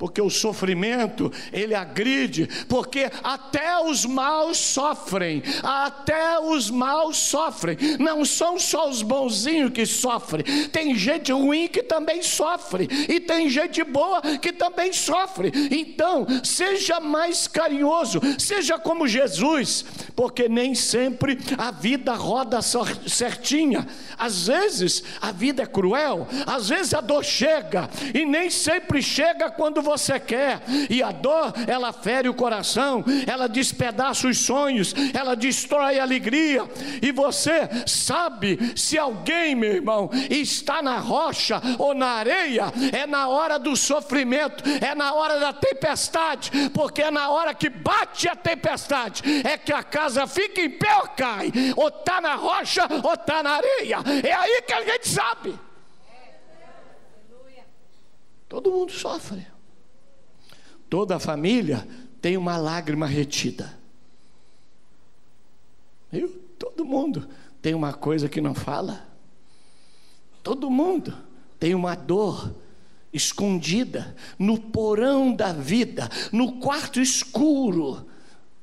porque 0.05 0.21
o 0.21 0.29
sofrimento 0.29 1.31
ele 1.51 1.73
agride, 1.73 2.47
porque 2.69 3.09
até 3.23 3.79
os 3.79 4.05
maus 4.05 4.55
sofrem, 4.55 5.41
até 5.63 6.39
os 6.39 6.69
maus 6.69 7.17
sofrem, 7.17 7.75
não 7.99 8.23
são 8.23 8.59
só 8.59 8.87
os 8.87 9.01
bonzinhos 9.01 9.71
que 9.71 9.83
sofrem, 9.83 10.43
tem 10.67 10.93
gente 10.93 11.31
ruim 11.31 11.67
que 11.67 11.81
também 11.81 12.21
sofre, 12.21 12.87
e 13.09 13.19
tem 13.19 13.49
gente 13.49 13.83
boa 13.83 14.21
que 14.39 14.53
também 14.53 14.93
sofre, 14.93 15.51
então 15.71 16.27
seja 16.43 16.99
mais 16.99 17.47
carinhoso, 17.47 18.21
seja 18.37 18.77
como 18.77 19.07
Jesus, 19.07 19.83
porque 20.15 20.47
nem 20.47 20.75
sempre 20.75 21.39
a 21.57 21.71
vida 21.71 22.13
roda 22.13 22.59
certinha, 22.61 23.87
às 24.19 24.45
vezes 24.45 25.03
a 25.19 25.31
vida 25.31 25.63
é 25.63 25.65
cruel, 25.65 26.27
às 26.45 26.69
vezes 26.69 26.93
a 26.93 27.01
dor 27.01 27.25
chega, 27.25 27.89
e 28.13 28.23
nem 28.23 28.51
sempre 28.51 29.01
chega 29.01 29.49
quando 29.49 29.81
você 29.97 30.19
quer, 30.19 30.61
e 30.89 31.01
a 31.01 31.11
dor, 31.11 31.53
ela 31.67 31.93
fere 31.93 32.27
o 32.27 32.33
coração, 32.33 33.03
ela 33.25 33.47
despedaça 33.47 34.27
os 34.27 34.37
sonhos, 34.39 34.93
ela 35.13 35.35
destrói 35.35 35.99
a 35.99 36.03
alegria, 36.03 36.63
e 37.01 37.11
você 37.11 37.69
sabe 37.87 38.73
se 38.75 38.97
alguém, 38.97 39.55
meu 39.55 39.71
irmão, 39.71 40.09
está 40.29 40.81
na 40.81 40.97
rocha 40.97 41.61
ou 41.79 41.93
na 41.93 42.07
areia, 42.07 42.65
é 42.91 43.07
na 43.07 43.27
hora 43.27 43.57
do 43.57 43.75
sofrimento, 43.75 44.63
é 44.81 44.93
na 44.93 45.13
hora 45.13 45.39
da 45.39 45.53
tempestade, 45.53 46.51
porque 46.73 47.01
é 47.01 47.11
na 47.11 47.29
hora 47.29 47.53
que 47.53 47.69
bate 47.69 48.27
a 48.27 48.35
tempestade, 48.35 49.23
é 49.45 49.57
que 49.57 49.71
a 49.71 49.83
casa 49.83 50.27
fica 50.27 50.61
em 50.61 50.69
pé 50.69 50.95
ou 50.97 51.07
cai, 51.09 51.51
ou 51.75 51.87
está 51.87 52.19
na 52.19 52.35
rocha 52.35 52.87
ou 53.03 53.13
está 53.13 53.41
na 53.41 53.51
areia, 53.51 53.97
é 54.23 54.33
aí 54.33 54.61
que 54.61 54.73
a 54.73 54.83
gente 54.83 55.07
sabe. 55.07 55.57
Todo 58.47 58.71
mundo 58.71 58.91
sofre. 58.91 59.54
Toda 60.89 61.19
família 61.19 61.87
tem 62.21 62.37
uma 62.37 62.57
lágrima 62.57 63.05
retida. 63.05 63.77
Todo 66.57 66.85
mundo 66.85 67.27
tem 67.61 67.73
uma 67.73 67.93
coisa 67.93 68.29
que 68.29 68.41
não 68.41 68.53
fala. 68.53 69.07
Todo 70.43 70.69
mundo 70.69 71.15
tem 71.59 71.73
uma 71.73 71.95
dor 71.95 72.53
escondida 73.11 74.15
no 74.37 74.59
porão 74.59 75.33
da 75.33 75.53
vida, 75.53 76.09
no 76.31 76.59
quarto 76.59 76.99
escuro 76.99 78.05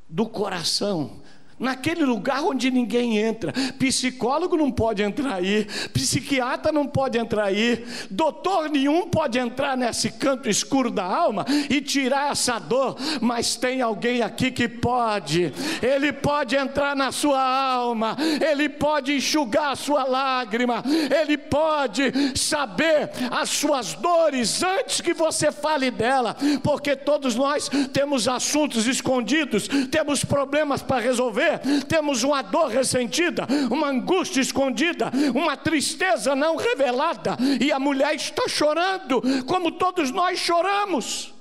do 0.09 0.27
coração 0.27 1.22
naquele 1.63 2.05
lugar 2.05 2.43
onde 2.43 2.71
ninguém 2.71 3.19
entra. 3.19 3.53
Psicólogo 3.79 4.57
não 4.57 4.71
pode 4.71 5.03
entrar 5.03 5.35
aí, 5.35 5.67
psiquiatra 5.93 6.73
não 6.73 6.87
pode 6.87 7.17
entrar 7.17 7.45
aí, 7.45 7.87
doutor 8.11 8.69
nenhum 8.69 9.07
pode 9.07 9.39
entrar 9.39 9.77
nesse 9.77 10.11
canto 10.11 10.51
escuro 10.51 10.91
da 10.91 11.05
alma 11.05 11.47
e 11.71 11.81
tirar 11.81 12.33
essa 12.33 12.59
dor, 12.59 12.97
mas 13.21 13.55
tem 13.57 13.81
alguém 13.81 14.23
aqui 14.23 14.51
que 14.51 14.69
pode. 14.69 15.53
Ele 15.81 16.13
pode 16.13 16.57
entrar 16.57 16.97
na 16.97 17.13
sua 17.13 17.41
alma, 17.41 18.17
ele 18.51 18.69
pode 18.69 19.15
enxugar 19.15 19.73
a 19.73 19.77
sua 19.77 20.05
lágrima, 20.05 20.83
ele 21.21 21.39
pode 21.39 22.37
saber 22.37 23.11
as 23.31 23.49
suas 23.49 23.95
dores 23.95 24.63
antes 24.63 25.01
que 25.01 25.15
você 25.15 25.53
fale 25.53 25.91
dela, 25.91 26.37
porque 26.63 26.97
todos 26.97 27.37
nós 27.37 27.71
temos 27.93 28.27
assuntos 28.27 28.87
escondidos, 28.87 29.69
temos 29.91 30.25
problemas 30.25 30.83
para 30.83 31.01
resolver 31.01 31.52
temos 31.89 32.23
uma 32.23 32.43
dor 32.43 32.69
ressentida, 32.69 33.47
uma 33.71 33.89
angústia 33.89 34.41
escondida, 34.41 35.11
uma 35.35 35.57
tristeza 35.57 36.35
não 36.35 36.57
revelada, 36.57 37.37
e 37.61 37.71
a 37.73 37.79
mulher 37.79 38.15
está 38.15 38.49
chorando, 38.49 39.23
como 39.47 39.73
todos 39.73 40.11
nós 40.11 40.39
choramos. 40.39 41.33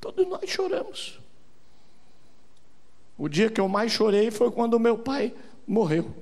Todos 0.00 0.26
nós 0.26 0.48
choramos. 0.48 1.20
O 3.16 3.28
dia 3.28 3.48
que 3.48 3.60
eu 3.60 3.68
mais 3.68 3.92
chorei 3.92 4.30
foi 4.30 4.50
quando 4.50 4.80
meu 4.80 4.98
pai 4.98 5.32
morreu. 5.66 6.12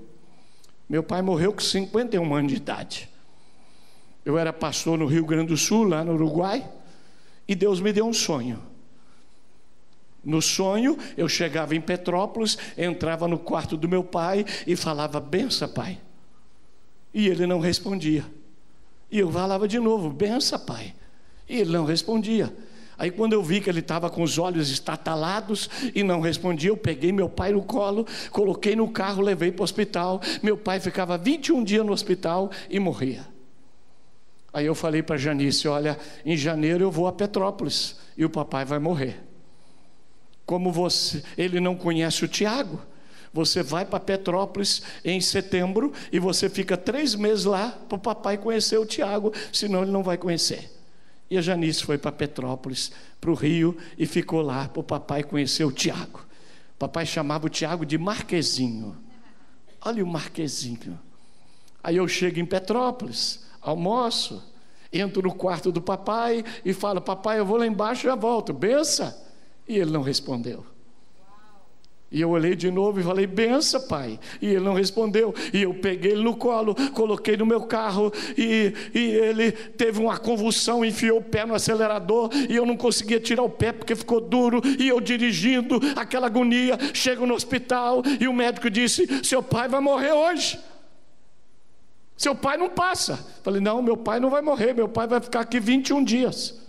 Meu 0.89 1.03
pai 1.03 1.23
morreu 1.23 1.53
com 1.53 1.61
51 1.61 2.35
anos 2.35 2.53
de 2.53 2.59
idade. 2.59 3.09
Eu 4.25 4.37
era 4.37 4.53
pastor 4.53 4.99
no 4.99 5.07
Rio 5.07 5.25
Grande 5.25 5.49
do 5.49 5.57
Sul, 5.57 5.85
lá 5.85 6.05
no 6.05 6.13
Uruguai, 6.13 6.69
e 7.49 7.55
Deus 7.55 7.81
me 7.81 7.93
deu 7.93 8.07
um 8.07 8.13
sonho. 8.13 8.70
No 10.23 10.43
sonho, 10.43 10.99
eu 11.17 11.29
chegava 11.29 11.75
em 11.75 11.81
Petrópolis, 11.81 12.59
entrava 12.77 13.27
no 13.27 13.39
quarto 13.39 13.77
do 13.77 13.89
meu 13.89 14.05
pai 14.05 14.45
e 14.67 14.77
falava: 14.77 15.19
Bença, 15.19 15.67
pai. 15.67 15.99
E 17.13 17.27
ele 17.27 17.47
não 17.47 17.59
respondia. 17.59 18.25
E 19.11 19.19
eu 19.19 19.31
falava 19.31 19.67
de 19.67 19.79
novo: 19.79 20.11
Bença, 20.11 20.59
pai. 20.59 20.95
E 21.49 21.61
ele 21.61 21.73
não 21.73 21.85
respondia. 21.85 22.55
Aí, 22.99 23.11
quando 23.11 23.33
eu 23.33 23.43
vi 23.43 23.63
que 23.63 23.71
ele 23.71 23.81
estava 23.81 24.11
com 24.11 24.23
os 24.23 24.37
olhos 24.37 24.71
estatalados 24.71 25.71
e 25.95 26.03
não 26.03 26.21
respondia, 26.21 26.69
eu 26.69 26.77
peguei 26.77 27.11
meu 27.13 27.31
pai 27.31 27.51
no 27.51 27.63
colo, 27.63 28.07
coloquei 28.31 28.77
no 28.77 28.91
carro, 28.91 29.23
levei 29.23 29.51
para 29.51 29.63
o 29.63 29.65
hospital. 29.65 30.21
Meu 30.43 30.59
pai 30.59 30.81
ficava 30.81 31.17
21 31.17 31.65
dias 31.65 31.85
no 31.85 31.93
hospital 31.93 32.51
e 32.69 32.79
morria. 32.79 33.27
Aí 34.53 34.67
eu 34.67 34.75
falei 34.75 35.03
para 35.03 35.17
Janice: 35.17 35.67
Olha, 35.67 35.99
em 36.27 36.37
janeiro 36.37 36.85
eu 36.85 36.91
vou 36.91 37.07
a 37.07 37.13
Petrópolis 37.13 37.97
e 38.19 38.25
o 38.25 38.29
papai 38.29 38.67
vai 38.67 38.79
morrer 38.79 39.30
como 40.51 40.73
você, 40.73 41.23
ele 41.39 41.61
não 41.61 41.77
conhece 41.77 42.25
o 42.25 42.29
Tiago. 42.29 42.81
Você 43.33 43.63
vai 43.63 43.85
para 43.85 44.01
Petrópolis 44.01 44.83
em 45.05 45.21
setembro 45.21 45.93
e 46.11 46.19
você 46.19 46.49
fica 46.51 46.77
três 46.77 47.15
meses 47.15 47.45
lá 47.45 47.69
para 47.89 47.95
o 47.95 48.01
papai 48.01 48.37
conhecer 48.37 48.77
o 48.77 48.85
Tiago, 48.85 49.33
senão 49.53 49.83
ele 49.83 49.93
não 49.93 50.03
vai 50.03 50.19
conhecer. 50.19 50.69
E 51.31 51.39
a 51.39 51.41
Janice 51.41 51.85
foi 51.85 51.97
para 51.99 52.11
Petrópolis, 52.11 52.91
para 53.21 53.31
o 53.31 53.35
Rio, 53.35 53.79
e 53.97 54.07
ficou 54.07 54.43
lá 54.43 54.67
para 54.67 54.81
o 54.81 54.83
papai 54.83 55.23
conhecer 55.23 55.63
o 55.63 55.71
Tiago. 55.71 56.27
Papai 56.77 57.07
chamava 57.07 57.47
o 57.47 57.49
Tiago 57.49 57.87
de 57.87 57.97
Marquezinho. 57.97 58.97
Olha 59.81 60.03
o 60.03 60.07
Marquezinho. 60.09 60.99
Aí 61.81 61.97
eu 61.97 62.09
chego 62.09 62.41
em 62.41 62.45
Petrópolis, 62.45 63.45
almoço, 63.61 64.43
entro 64.93 65.23
no 65.23 65.33
quarto 65.33 65.71
do 65.71 65.81
papai 65.81 66.45
e 66.65 66.73
falo: 66.73 67.01
Papai, 67.01 67.39
eu 67.39 67.47
vou 67.47 67.57
lá 67.57 67.69
embaixo 67.69 68.05
e 68.05 68.11
já 68.11 68.17
volto. 68.17 68.53
Bença. 68.53 69.30
E 69.71 69.79
ele 69.79 69.93
não 69.93 70.03
respondeu. 70.03 70.67
E 72.11 72.21
eu 72.21 72.31
olhei 72.31 72.57
de 72.57 72.73
novo 72.73 72.99
e 72.99 73.05
falei, 73.05 73.25
bença, 73.25 73.79
pai. 73.79 74.19
E 74.43 74.49
ele 74.49 74.65
não 74.65 74.75
respondeu. 74.75 75.33
E 75.55 75.63
eu 75.63 75.73
peguei 75.73 76.11
ele 76.11 76.25
no 76.25 76.35
colo, 76.35 76.75
coloquei 76.93 77.37
no 77.37 77.47
meu 77.47 77.61
carro. 77.61 78.13
E, 78.37 78.75
e 78.93 78.99
ele 78.99 79.53
teve 79.53 80.01
uma 80.01 80.19
convulsão, 80.19 80.85
enfiou 80.85 81.21
o 81.21 81.23
pé 81.23 81.47
no 81.47 81.55
acelerador. 81.55 82.31
E 82.49 82.57
eu 82.57 82.67
não 82.67 82.77
conseguia 82.77 83.21
tirar 83.21 83.45
o 83.45 83.49
pé 83.49 83.71
porque 83.71 83.95
ficou 83.95 84.21
duro. 84.21 84.61
E 84.77 84.89
eu 84.89 85.01
dirigindo, 85.01 85.79
aquela 85.95 86.27
agonia. 86.27 86.77
Chego 86.93 87.25
no 87.25 87.35
hospital 87.35 88.03
e 88.19 88.27
o 88.27 88.33
médico 88.33 88.69
disse: 88.69 89.25
Seu 89.25 89.41
pai 89.41 89.69
vai 89.69 89.81
morrer 89.81 90.11
hoje. 90.11 90.59
Seu 92.17 92.35
pai 92.35 92.57
não 92.57 92.71
passa. 92.71 93.25
Falei, 93.45 93.61
não, 93.61 93.81
meu 93.81 93.97
pai 93.97 94.19
não 94.19 94.31
vai 94.31 94.43
morrer. 94.43 94.73
Meu 94.73 94.89
pai 94.89 95.07
vai 95.07 95.21
ficar 95.21 95.43
aqui 95.43 95.61
21 95.61 96.03
dias. 96.03 96.60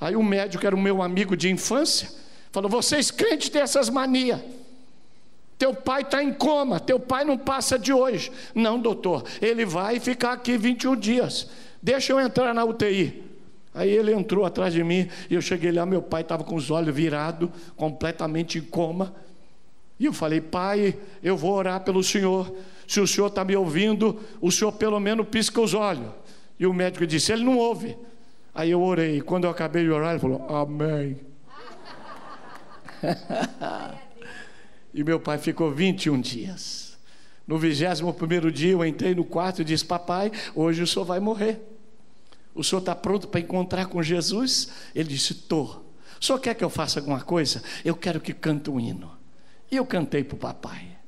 Aí 0.00 0.14
o 0.14 0.22
médico 0.22 0.66
era 0.66 0.74
o 0.74 0.80
meu 0.80 1.02
amigo 1.02 1.36
de 1.36 1.50
infância, 1.50 2.08
falou: 2.52 2.70
vocês 2.70 3.10
crentes 3.10 3.48
têm 3.48 3.62
essas 3.62 3.88
manias. 3.88 4.40
Teu 5.58 5.74
pai 5.74 6.02
está 6.02 6.22
em 6.22 6.32
coma, 6.32 6.78
teu 6.78 7.00
pai 7.00 7.24
não 7.24 7.36
passa 7.36 7.76
de 7.76 7.92
hoje. 7.92 8.30
Não, 8.54 8.78
doutor, 8.78 9.24
ele 9.42 9.64
vai 9.64 9.98
ficar 9.98 10.32
aqui 10.34 10.56
21 10.56 10.94
dias. 10.94 11.48
Deixa 11.82 12.12
eu 12.12 12.20
entrar 12.20 12.54
na 12.54 12.64
UTI. 12.64 13.24
Aí 13.74 13.90
ele 13.90 14.12
entrou 14.12 14.44
atrás 14.44 14.72
de 14.72 14.82
mim 14.82 15.08
e 15.28 15.34
eu 15.34 15.40
cheguei 15.40 15.72
lá, 15.72 15.84
meu 15.84 16.00
pai 16.00 16.22
estava 16.22 16.44
com 16.44 16.54
os 16.54 16.70
olhos 16.70 16.94
virados, 16.94 17.50
completamente 17.76 18.58
em 18.58 18.62
coma. 18.62 19.14
E 19.98 20.06
eu 20.06 20.12
falei, 20.12 20.40
pai, 20.40 20.96
eu 21.22 21.36
vou 21.36 21.52
orar 21.52 21.80
pelo 21.80 22.02
senhor. 22.04 22.52
Se 22.86 23.00
o 23.00 23.06
senhor 23.06 23.26
está 23.26 23.44
me 23.44 23.56
ouvindo, 23.56 24.18
o 24.40 24.50
senhor 24.50 24.72
pelo 24.72 24.98
menos 25.00 25.26
pisca 25.28 25.60
os 25.60 25.74
olhos. 25.74 26.08
E 26.58 26.66
o 26.66 26.72
médico 26.72 27.06
disse: 27.06 27.32
ele 27.32 27.44
não 27.44 27.56
ouve. 27.56 27.96
Aí 28.54 28.70
eu 28.70 28.82
orei. 28.82 29.20
Quando 29.20 29.44
eu 29.44 29.50
acabei 29.50 29.84
de 29.84 29.90
orar, 29.90 30.10
ele 30.10 30.20
falou: 30.20 30.46
Amém. 30.48 31.20
e 34.92 35.04
meu 35.04 35.20
pai 35.20 35.38
ficou 35.38 35.70
21 35.70 36.20
dias. 36.20 36.98
No 37.46 37.58
21 37.58 38.50
dia, 38.50 38.72
eu 38.72 38.84
entrei 38.84 39.14
no 39.14 39.24
quarto 39.24 39.62
e 39.62 39.64
disse: 39.64 39.84
Papai, 39.84 40.30
hoje 40.54 40.82
o 40.82 40.86
senhor 40.86 41.04
vai 41.04 41.20
morrer. 41.20 41.60
O 42.54 42.64
senhor 42.64 42.80
está 42.80 42.94
pronto 42.94 43.28
para 43.28 43.40
encontrar 43.40 43.86
com 43.86 44.02
Jesus? 44.02 44.68
Ele 44.94 45.08
disse: 45.08 45.32
Estou. 45.32 45.86
O 46.20 46.24
senhor 46.24 46.38
quer 46.40 46.54
que 46.54 46.64
eu 46.64 46.70
faça 46.70 46.98
alguma 46.98 47.20
coisa? 47.20 47.62
Eu 47.84 47.94
quero 47.94 48.20
que 48.20 48.34
cante 48.34 48.68
um 48.68 48.80
hino. 48.80 49.16
E 49.70 49.76
eu 49.76 49.86
cantei 49.86 50.24
para 50.24 50.34
o 50.34 50.38
papai. 50.38 50.98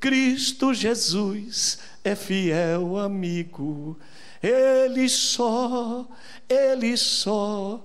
Cristo 0.00 0.72
Jesus 0.72 1.78
é 2.04 2.14
fiel 2.14 2.96
amigo 2.98 3.98
ele 4.42 5.08
só, 5.08 6.06
Ele 6.48 6.96
só, 6.96 7.84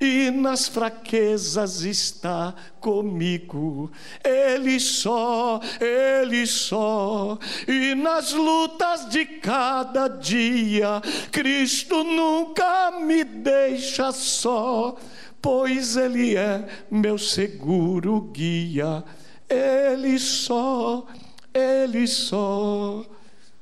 e 0.00 0.30
nas 0.30 0.66
fraquezas 0.66 1.82
está 1.82 2.54
comigo. 2.80 3.92
Ele 4.24 4.80
só, 4.80 5.60
Ele 5.78 6.46
só, 6.46 7.38
e 7.68 7.94
nas 7.94 8.32
lutas 8.32 9.08
de 9.10 9.26
cada 9.26 10.08
dia, 10.08 11.02
Cristo 11.30 12.02
nunca 12.02 12.92
me 12.92 13.22
deixa 13.22 14.10
só, 14.10 14.96
pois 15.40 15.96
Ele 15.96 16.36
é 16.36 16.66
meu 16.90 17.18
seguro 17.18 18.22
guia. 18.32 19.04
Ele 19.48 20.18
só, 20.18 21.06
Ele 21.52 22.06
só. 22.06 23.04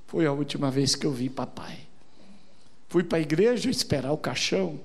Foi 0.07 0.24
a 0.24 0.33
última 0.33 0.70
vez 0.70 0.94
que 0.94 1.05
eu 1.05 1.12
vi 1.12 1.29
papai. 1.29 1.88
Fui 2.88 3.05
para 3.05 3.18
a 3.18 3.20
igreja 3.20 3.70
esperar 3.70 4.12
o 4.12 4.18
caixão. 4.18 4.81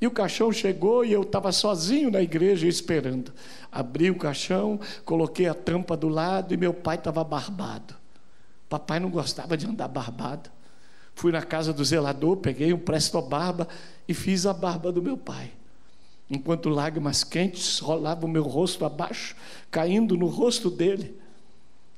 E 0.00 0.06
o 0.06 0.10
caixão 0.10 0.52
chegou 0.52 1.04
e 1.04 1.12
eu 1.12 1.22
estava 1.22 1.50
sozinho 1.50 2.10
na 2.10 2.20
igreja 2.20 2.68
esperando. 2.68 3.32
Abri 3.72 4.10
o 4.10 4.18
caixão, 4.18 4.78
coloquei 5.04 5.48
a 5.48 5.54
tampa 5.54 5.96
do 5.96 6.08
lado 6.08 6.52
e 6.52 6.56
meu 6.56 6.74
pai 6.74 6.96
estava 6.96 7.24
barbado. 7.24 7.94
Papai 8.68 9.00
não 9.00 9.08
gostava 9.08 9.56
de 9.56 9.66
andar 9.66 9.88
barbado. 9.88 10.50
Fui 11.14 11.32
na 11.32 11.40
casa 11.40 11.72
do 11.72 11.82
zelador, 11.82 12.36
peguei 12.36 12.74
um 12.74 12.78
presto 12.78 13.20
barba 13.22 13.66
e 14.06 14.12
fiz 14.12 14.44
a 14.44 14.52
barba 14.52 14.92
do 14.92 15.02
meu 15.02 15.16
pai. 15.16 15.50
Enquanto 16.28 16.68
lágrimas 16.68 17.24
quentes 17.24 17.78
rolavam 17.78 18.28
o 18.28 18.32
meu 18.32 18.42
rosto 18.42 18.84
abaixo, 18.84 19.34
caindo 19.70 20.16
no 20.16 20.26
rosto 20.26 20.68
dele. 20.68 21.18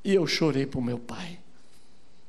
E 0.04 0.14
eu 0.14 0.24
chorei 0.26 0.66
para 0.66 0.78
o 0.78 0.82
meu 0.82 0.98
pai. 0.98 1.40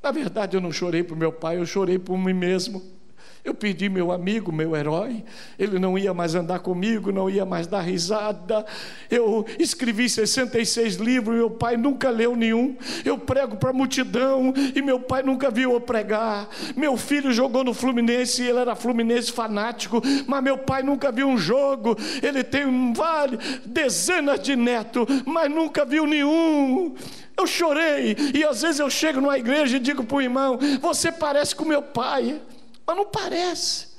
Na 0.02 0.12
verdade, 0.12 0.56
eu 0.56 0.62
não 0.62 0.72
chorei 0.72 1.04
por 1.04 1.18
meu 1.18 1.32
pai, 1.32 1.58
eu 1.58 1.66
chorei 1.66 2.00
por 2.00 2.18
mim 2.18 2.34
mesmo. 2.34 2.99
Eu 3.44 3.54
pedi 3.54 3.88
meu 3.88 4.12
amigo, 4.12 4.52
meu 4.52 4.76
herói, 4.76 5.24
ele 5.58 5.80
não 5.80 5.98
ia 5.98 6.14
mais 6.14 6.36
andar 6.36 6.60
comigo, 6.60 7.12
não 7.12 7.30
ia 7.30 7.46
mais 7.46 7.68
dar 7.68 7.80
risada. 7.80 8.66
Eu 9.10 9.46
escrevi 9.58 10.10
66 10.10 10.96
livros, 10.96 11.36
meu 11.36 11.50
pai 11.50 11.78
nunca 11.78 12.10
leu 12.10 12.36
nenhum. 12.36 12.76
Eu 13.06 13.18
prego 13.18 13.56
para 13.56 13.70
a 13.70 13.74
multidão 13.74 14.54
e 14.76 14.82
meu 14.82 15.00
pai 15.00 15.24
nunca 15.24 15.50
viu 15.50 15.72
eu 15.72 15.80
pregar. 15.80 16.50
Meu 16.76 16.98
filho 16.98 17.32
jogou 17.32 17.64
no 17.64 17.74
Fluminense, 17.74 18.44
ele 18.44 18.60
era 18.60 18.76
Fluminense 18.76 19.32
fanático, 19.32 20.02
mas 20.28 20.44
meu 20.44 20.58
pai 20.58 20.84
nunca 20.84 21.12
viu 21.12 21.28
um 21.28 21.38
jogo. 21.38 21.96
Ele 22.22 22.44
tem 22.44 22.94
vale, 22.94 23.40
dezenas 23.66 24.42
de 24.42 24.56
netos, 24.56 25.06
mas 25.26 25.50
nunca 25.50 25.86
viu 25.86 26.06
nenhum. 26.06 26.94
Eu 27.38 27.48
chorei, 27.48 28.18
e 28.34 28.44
às 28.44 28.62
vezes 28.62 28.80
eu 28.80 28.90
chego 28.90 29.22
numa 29.22 29.38
igreja 29.40 29.78
e 29.78 29.80
digo 29.80 30.04
para 30.04 30.18
o 30.18 30.22
irmão: 30.22 30.60
Você 30.82 31.10
parece 31.10 31.56
com 31.56 31.64
meu 31.64 31.82
pai. 31.82 32.42
Mas 32.90 32.98
não 32.98 33.06
parece, 33.06 33.90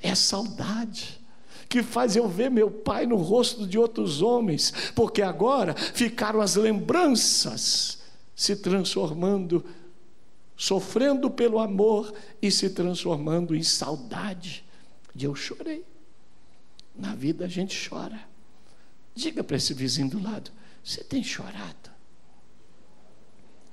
é 0.00 0.14
saudade. 0.14 1.20
que 1.68 1.82
faz 1.82 2.14
eu 2.14 2.28
ver 2.28 2.48
meu 2.48 2.70
pai 2.70 3.04
no 3.06 3.16
rosto 3.16 3.66
de 3.66 3.76
outros 3.76 4.22
homens, 4.22 4.72
porque 4.94 5.20
agora 5.20 5.74
ficaram 5.74 6.40
as 6.40 6.54
lembranças 6.54 7.98
se 8.36 8.54
transformando, 8.54 9.64
sofrendo 10.56 11.28
pelo 11.28 11.58
amor 11.58 12.14
e 12.40 12.52
se 12.52 12.70
transformando 12.70 13.52
em 13.52 13.64
saudade. 13.64 14.64
E 15.12 15.24
eu 15.24 15.34
chorei. 15.34 15.84
Na 16.94 17.16
vida 17.16 17.46
a 17.46 17.48
gente 17.48 17.88
chora. 17.88 18.20
Diga 19.12 19.42
para 19.42 19.56
esse 19.56 19.74
vizinho 19.74 20.08
do 20.08 20.22
lado: 20.22 20.52
você 20.84 21.02
tem 21.02 21.24
chorado? 21.24 21.90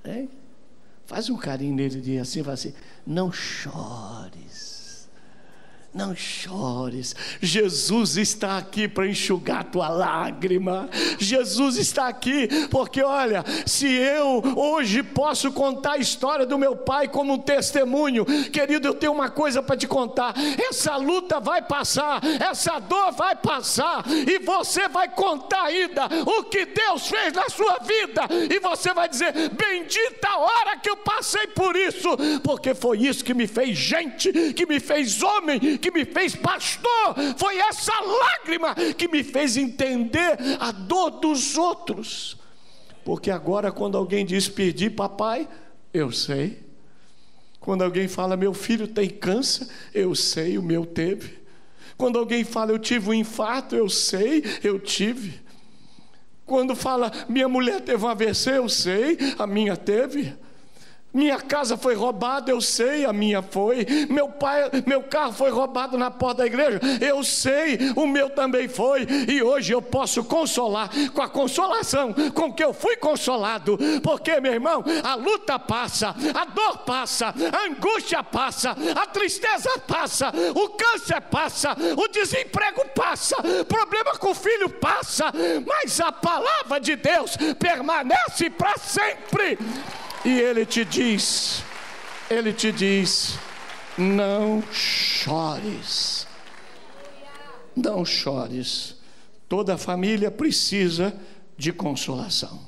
Hein? 0.03 0.27
Faz 1.05 1.29
um 1.29 1.37
carinho 1.37 1.75
nele 1.75 1.99
de 2.01 2.17
assim, 2.17 2.41
fala 2.41 2.53
assim: 2.53 2.73
não 3.05 3.31
chores 3.31 4.72
não 5.93 6.15
chores. 6.15 7.15
Jesus 7.39 8.17
está 8.17 8.57
aqui 8.57 8.87
para 8.87 9.07
enxugar 9.07 9.63
tua 9.65 9.89
lágrima. 9.89 10.89
Jesus 11.19 11.77
está 11.77 12.07
aqui 12.07 12.47
porque, 12.71 13.03
olha, 13.03 13.43
se 13.65 13.85
eu 13.85 14.41
hoje 14.55 15.03
posso 15.03 15.51
contar 15.51 15.93
a 15.93 15.97
história 15.97 16.45
do 16.45 16.57
meu 16.57 16.75
pai 16.75 17.07
como 17.07 17.33
um 17.33 17.37
testemunho, 17.37 18.25
querido, 18.51 18.87
eu 18.87 18.95
tenho 18.95 19.11
uma 19.11 19.29
coisa 19.29 19.61
para 19.61 19.77
te 19.77 19.85
contar. 19.85 20.33
Essa 20.67 20.95
luta 20.95 21.39
vai 21.39 21.61
passar, 21.61 22.21
essa 22.41 22.79
dor 22.79 23.11
vai 23.11 23.35
passar, 23.35 24.03
e 24.07 24.39
você 24.39 24.87
vai 24.87 25.09
contar 25.09 25.65
ainda 25.65 26.07
o 26.25 26.43
que 26.43 26.65
Deus 26.65 27.07
fez 27.07 27.33
na 27.33 27.47
sua 27.49 27.77
vida, 27.79 28.27
e 28.49 28.59
você 28.59 28.93
vai 28.93 29.07
dizer: 29.07 29.33
Bendita 29.49 30.27
a 30.27 30.39
hora 30.39 30.77
que 30.77 30.89
eu 30.89 30.97
passei 30.97 31.47
por 31.47 31.75
isso, 31.75 32.09
porque 32.43 32.73
foi 32.73 32.99
isso 32.99 33.23
que 33.23 33.33
me 33.33 33.45
fez 33.45 33.77
gente, 33.77 34.53
que 34.53 34.65
me 34.65 34.79
fez 34.79 35.21
homem 35.21 35.77
que 35.83 35.91
me 35.91 36.05
fez 36.05 36.33
pastor, 36.33 37.13
foi 37.37 37.57
essa 37.57 37.91
lágrima 37.99 38.73
que 38.97 39.05
me 39.09 39.21
fez 39.21 39.57
entender 39.57 40.37
a 40.57 40.71
dor 40.71 41.19
dos 41.19 41.57
outros. 41.57 42.37
Porque 43.03 43.29
agora, 43.29 43.69
quando 43.69 43.97
alguém 43.97 44.25
diz 44.25 44.47
perdi 44.47 44.89
papai, 44.89 45.45
eu 45.93 46.09
sei. 46.09 46.63
Quando 47.59 47.83
alguém 47.83 48.07
fala 48.07 48.37
meu 48.37 48.53
filho 48.53 48.87
tem 48.87 49.09
câncer, 49.09 49.67
eu 49.93 50.15
sei, 50.15 50.57
o 50.57 50.63
meu 50.63 50.85
teve. 50.85 51.43
Quando 51.97 52.17
alguém 52.17 52.45
fala 52.45 52.71
eu 52.71 52.79
tive 52.79 53.09
um 53.09 53.13
infarto, 53.13 53.75
eu 53.75 53.89
sei, 53.89 54.41
eu 54.63 54.79
tive. 54.79 55.41
Quando 56.45 56.77
fala 56.77 57.11
minha 57.27 57.49
mulher 57.49 57.81
teve 57.81 58.05
um 58.05 58.07
AVC, 58.07 58.51
eu 58.57 58.69
sei, 58.69 59.17
a 59.37 59.45
minha 59.45 59.75
teve. 59.75 60.33
Minha 61.13 61.39
casa 61.39 61.77
foi 61.77 61.93
roubada, 61.93 62.49
eu 62.49 62.59
sei, 62.59 63.05
a 63.05 63.13
minha 63.13 63.43
foi. 63.43 63.85
Meu 64.09 64.29
pai, 64.29 64.69
meu 64.85 65.03
carro 65.03 65.31
foi 65.31 65.51
roubado 65.51 65.95
na 65.95 66.09
porta 66.09 66.39
da 66.39 66.47
igreja, 66.47 66.79
eu 66.99 67.23
sei, 67.23 67.77
o 67.95 68.07
meu 68.07 68.31
também 68.31 68.67
foi. 68.67 69.05
E 69.27 69.43
hoje 69.43 69.73
eu 69.73 69.81
posso 69.81 70.23
consolar 70.23 70.89
com 71.13 71.21
a 71.21 71.29
consolação 71.29 72.13
com 72.33 72.51
que 72.51 72.63
eu 72.63 72.73
fui 72.73 72.95
consolado, 72.95 73.77
porque 74.01 74.39
meu 74.39 74.53
irmão, 74.53 74.83
a 75.03 75.13
luta 75.13 75.59
passa, 75.59 76.15
a 76.33 76.45
dor 76.45 76.79
passa, 76.79 77.27
a 77.27 77.65
angústia 77.67 78.23
passa, 78.23 78.75
a 78.95 79.05
tristeza 79.05 79.69
passa, 79.87 80.31
o 80.55 80.69
câncer 80.69 81.21
passa, 81.21 81.75
o 81.95 82.07
desemprego 82.07 82.85
passa, 82.95 83.35
problema 83.67 84.17
com 84.17 84.31
o 84.31 84.35
filho 84.35 84.69
passa, 84.69 85.31
mas 85.65 85.99
a 85.99 86.11
palavra 86.11 86.79
de 86.79 86.95
Deus 86.95 87.37
permanece 87.59 88.49
para 88.49 88.77
sempre. 88.77 89.59
E 90.25 90.29
ele 90.29 90.65
te 90.65 90.85
diz, 90.85 91.63
ele 92.29 92.53
te 92.53 92.71
diz: 92.71 93.37
não 93.97 94.63
chores. 94.71 96.27
Não 97.75 98.03
chores. 98.03 98.95
Toda 99.47 99.77
família 99.77 100.31
precisa 100.31 101.13
de 101.57 101.71
consolação. 101.71 102.59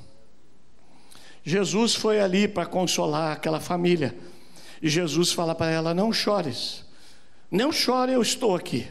Jesus 1.42 1.94
foi 1.94 2.20
ali 2.20 2.46
para 2.46 2.66
consolar 2.66 3.32
aquela 3.32 3.60
família. 3.60 4.16
E 4.80 4.88
Jesus 4.88 5.32
fala 5.32 5.54
para 5.54 5.70
ela: 5.70 5.94
Não 5.94 6.12
chores. 6.12 6.84
Não 7.50 7.72
chore, 7.72 8.12
eu 8.12 8.22
estou 8.22 8.54
aqui. 8.54 8.88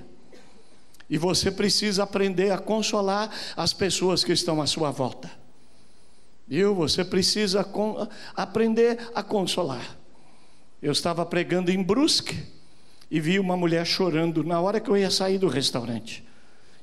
E 1.10 1.18
você 1.18 1.52
precisa 1.52 2.04
aprender 2.04 2.52
a 2.52 2.58
consolar 2.58 3.30
as 3.56 3.74
pessoas 3.74 4.24
que 4.24 4.32
estão 4.32 4.62
à 4.62 4.66
sua 4.66 4.92
volta. 4.92 5.30
Viu? 6.48 6.76
Você 6.76 7.04
precisa 7.04 7.66
aprender 8.36 9.10
a 9.14 9.24
consolar. 9.24 9.98
Eu 10.82 10.92
estava 10.92 11.26
pregando 11.26 11.72
em 11.72 11.82
Brusque 11.82 12.38
e 13.10 13.20
vi 13.20 13.40
uma 13.40 13.58
mulher 13.58 13.86
chorando 13.86 14.44
na 14.44 14.60
hora 14.60 14.80
que 14.80 14.90
eu 14.90 14.98
ia 14.98 15.10
sair 15.10 15.38
do 15.38 15.48
restaurante. 15.48 16.24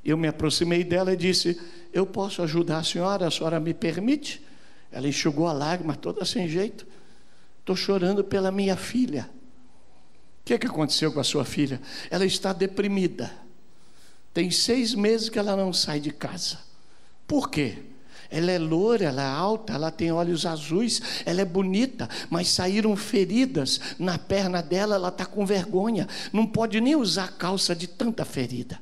Eu 0.04 0.16
me 0.16 0.26
aproximei 0.26 0.82
dela 0.82 1.12
e 1.12 1.16
disse: 1.16 1.60
Eu 1.92 2.04
posso 2.04 2.42
ajudar 2.42 2.78
a 2.78 2.84
senhora? 2.84 3.26
A 3.26 3.30
senhora 3.30 3.60
me 3.60 3.72
permite? 3.72 4.42
Ela 4.90 5.06
enxugou 5.06 5.46
a 5.46 5.52
lágrima 5.52 5.94
toda 5.94 6.24
sem 6.24 6.48
jeito. 6.48 6.86
Estou 7.60 7.76
chorando 7.76 8.24
pela 8.24 8.50
minha 8.50 8.76
filha. 8.76 9.30
O 10.40 10.44
que, 10.44 10.58
que 10.58 10.66
aconteceu 10.66 11.12
com 11.12 11.20
a 11.20 11.24
sua 11.24 11.44
filha? 11.44 11.80
Ela 12.10 12.26
está 12.26 12.52
deprimida. 12.52 13.30
Tem 14.34 14.50
seis 14.50 14.94
meses 14.94 15.28
que 15.28 15.38
ela 15.38 15.54
não 15.54 15.72
sai 15.72 16.00
de 16.00 16.10
casa. 16.10 16.58
Por 17.28 17.48
quê? 17.48 17.78
Ela 18.32 18.50
é 18.50 18.58
loura, 18.58 19.04
ela 19.04 19.22
é 19.22 19.26
alta, 19.26 19.74
ela 19.74 19.90
tem 19.90 20.10
olhos 20.10 20.46
azuis, 20.46 21.02
ela 21.26 21.42
é 21.42 21.44
bonita, 21.44 22.08
mas 22.30 22.48
saíram 22.48 22.96
feridas 22.96 23.78
na 23.98 24.18
perna 24.18 24.62
dela, 24.62 24.94
ela 24.94 25.08
está 25.08 25.26
com 25.26 25.44
vergonha, 25.44 26.08
não 26.32 26.46
pode 26.46 26.80
nem 26.80 26.96
usar 26.96 27.32
calça 27.36 27.76
de 27.76 27.86
tanta 27.86 28.24
ferida. 28.24 28.80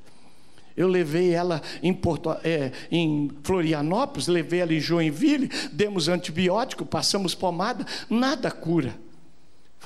Eu 0.77 0.87
levei 0.87 1.35
ela 1.35 1.61
em, 1.83 1.93
Porto, 1.93 2.31
é, 2.45 2.71
em 2.91 3.31
Florianópolis, 3.43 4.29
levei 4.29 4.61
ela 4.61 4.73
em 4.73 4.81
Joinville, 4.81 5.51
demos 5.73 6.09
antibiótico, 6.09 6.87
passamos 6.87 7.35
pomada, 7.35 7.85
nada 8.09 8.51
cura. 8.51 8.95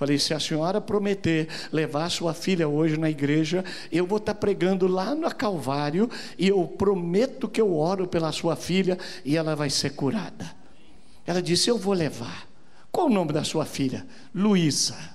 Falei, 0.05 0.19
se 0.19 0.35
a 0.35 0.38
senhora 0.38 0.83
prometer 0.83 1.49
levar 1.73 2.11
sua 2.11 2.35
filha 2.35 2.69
hoje 2.69 2.99
na 2.99 3.09
igreja, 3.09 3.64
eu 3.90 4.07
vou 4.07 4.19
estar 4.19 4.35
pregando 4.35 4.87
lá 4.87 5.14
no 5.14 5.35
Calvário 5.35 6.11
e 6.38 6.49
eu 6.49 6.62
prometo 6.69 7.49
que 7.49 7.59
eu 7.59 7.75
oro 7.75 8.07
pela 8.07 8.31
sua 8.31 8.55
filha 8.55 8.99
e 9.25 9.35
ela 9.35 9.57
vai 9.57 9.71
ser 9.71 9.95
curada. 9.95 10.55
Ela 11.27 11.40
disse: 11.40 11.71
Eu 11.71 11.79
vou 11.79 11.95
levar. 11.95 12.47
Qual 12.93 13.07
o 13.07 13.11
nome 13.11 13.33
da 13.33 13.45
sua 13.45 13.64
filha? 13.64 14.07
Luísa. 14.35 15.13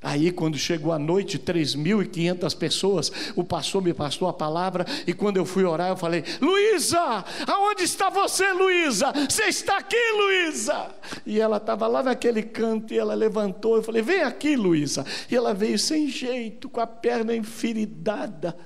Aí, 0.00 0.30
quando 0.30 0.56
chegou 0.56 0.92
a 0.92 0.98
noite, 0.98 1.40
3.500 1.40 2.56
pessoas, 2.56 3.12
o 3.34 3.42
pastor 3.42 3.82
me 3.82 3.92
passou 3.92 4.28
a 4.28 4.32
palavra, 4.32 4.86
e 5.04 5.12
quando 5.12 5.38
eu 5.38 5.44
fui 5.44 5.64
orar, 5.64 5.88
eu 5.88 5.96
falei: 5.96 6.22
Luísa, 6.40 7.24
aonde 7.46 7.82
está 7.82 8.08
você, 8.08 8.52
Luísa? 8.52 9.12
Você 9.28 9.44
está 9.44 9.78
aqui, 9.78 9.96
Luísa? 10.14 10.94
E 11.26 11.40
ela 11.40 11.56
estava 11.56 11.88
lá 11.88 12.00
naquele 12.00 12.44
canto, 12.44 12.94
e 12.94 12.98
ela 12.98 13.14
levantou, 13.14 13.74
eu 13.74 13.82
falei: 13.82 14.00
Vem 14.00 14.22
aqui, 14.22 14.54
Luísa. 14.54 15.04
E 15.28 15.34
ela 15.34 15.52
veio 15.52 15.78
sem 15.78 16.08
jeito, 16.08 16.68
com 16.68 16.80
a 16.80 16.86
perna 16.86 17.34
enfiridada. 17.34 18.56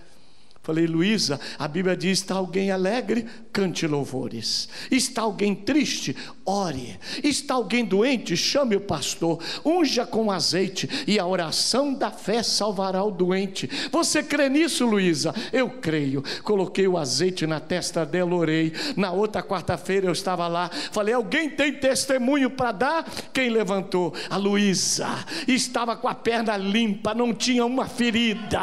Falei, 0.62 0.86
Luísa, 0.86 1.40
a 1.58 1.66
Bíblia 1.66 1.96
diz: 1.96 2.20
está 2.20 2.36
alguém 2.36 2.70
alegre, 2.70 3.26
cante 3.52 3.86
louvores. 3.86 4.68
Está 4.90 5.22
alguém 5.22 5.54
triste, 5.54 6.16
ore. 6.44 6.98
Está 7.22 7.54
alguém 7.54 7.84
doente, 7.84 8.36
chame 8.36 8.76
o 8.76 8.80
pastor. 8.80 9.38
Unja 9.64 10.06
com 10.06 10.30
azeite, 10.30 10.88
e 11.06 11.18
a 11.18 11.26
oração 11.26 11.92
da 11.92 12.10
fé 12.10 12.42
salvará 12.42 13.04
o 13.04 13.10
doente. 13.10 13.68
Você 13.90 14.22
crê 14.22 14.48
nisso, 14.48 14.86
Luísa? 14.86 15.34
Eu 15.52 15.68
creio. 15.68 16.24
Coloquei 16.42 16.88
o 16.88 16.96
azeite 16.96 17.46
na 17.46 17.60
testa 17.60 18.06
dela, 18.06 18.34
orei. 18.34 18.72
Na 18.96 19.12
outra 19.12 19.42
quarta-feira 19.42 20.06
eu 20.06 20.12
estava 20.12 20.48
lá. 20.48 20.70
Falei: 20.90 21.14
alguém 21.14 21.50
tem 21.50 21.72
testemunho 21.72 22.50
para 22.50 22.72
dar? 22.72 23.10
Quem 23.32 23.50
levantou? 23.50 24.14
A 24.30 24.36
Luísa. 24.36 25.08
Estava 25.46 25.96
com 25.96 26.08
a 26.08 26.14
perna 26.14 26.56
limpa, 26.56 27.14
não 27.14 27.34
tinha 27.34 27.64
uma 27.64 27.86
ferida. 27.86 28.60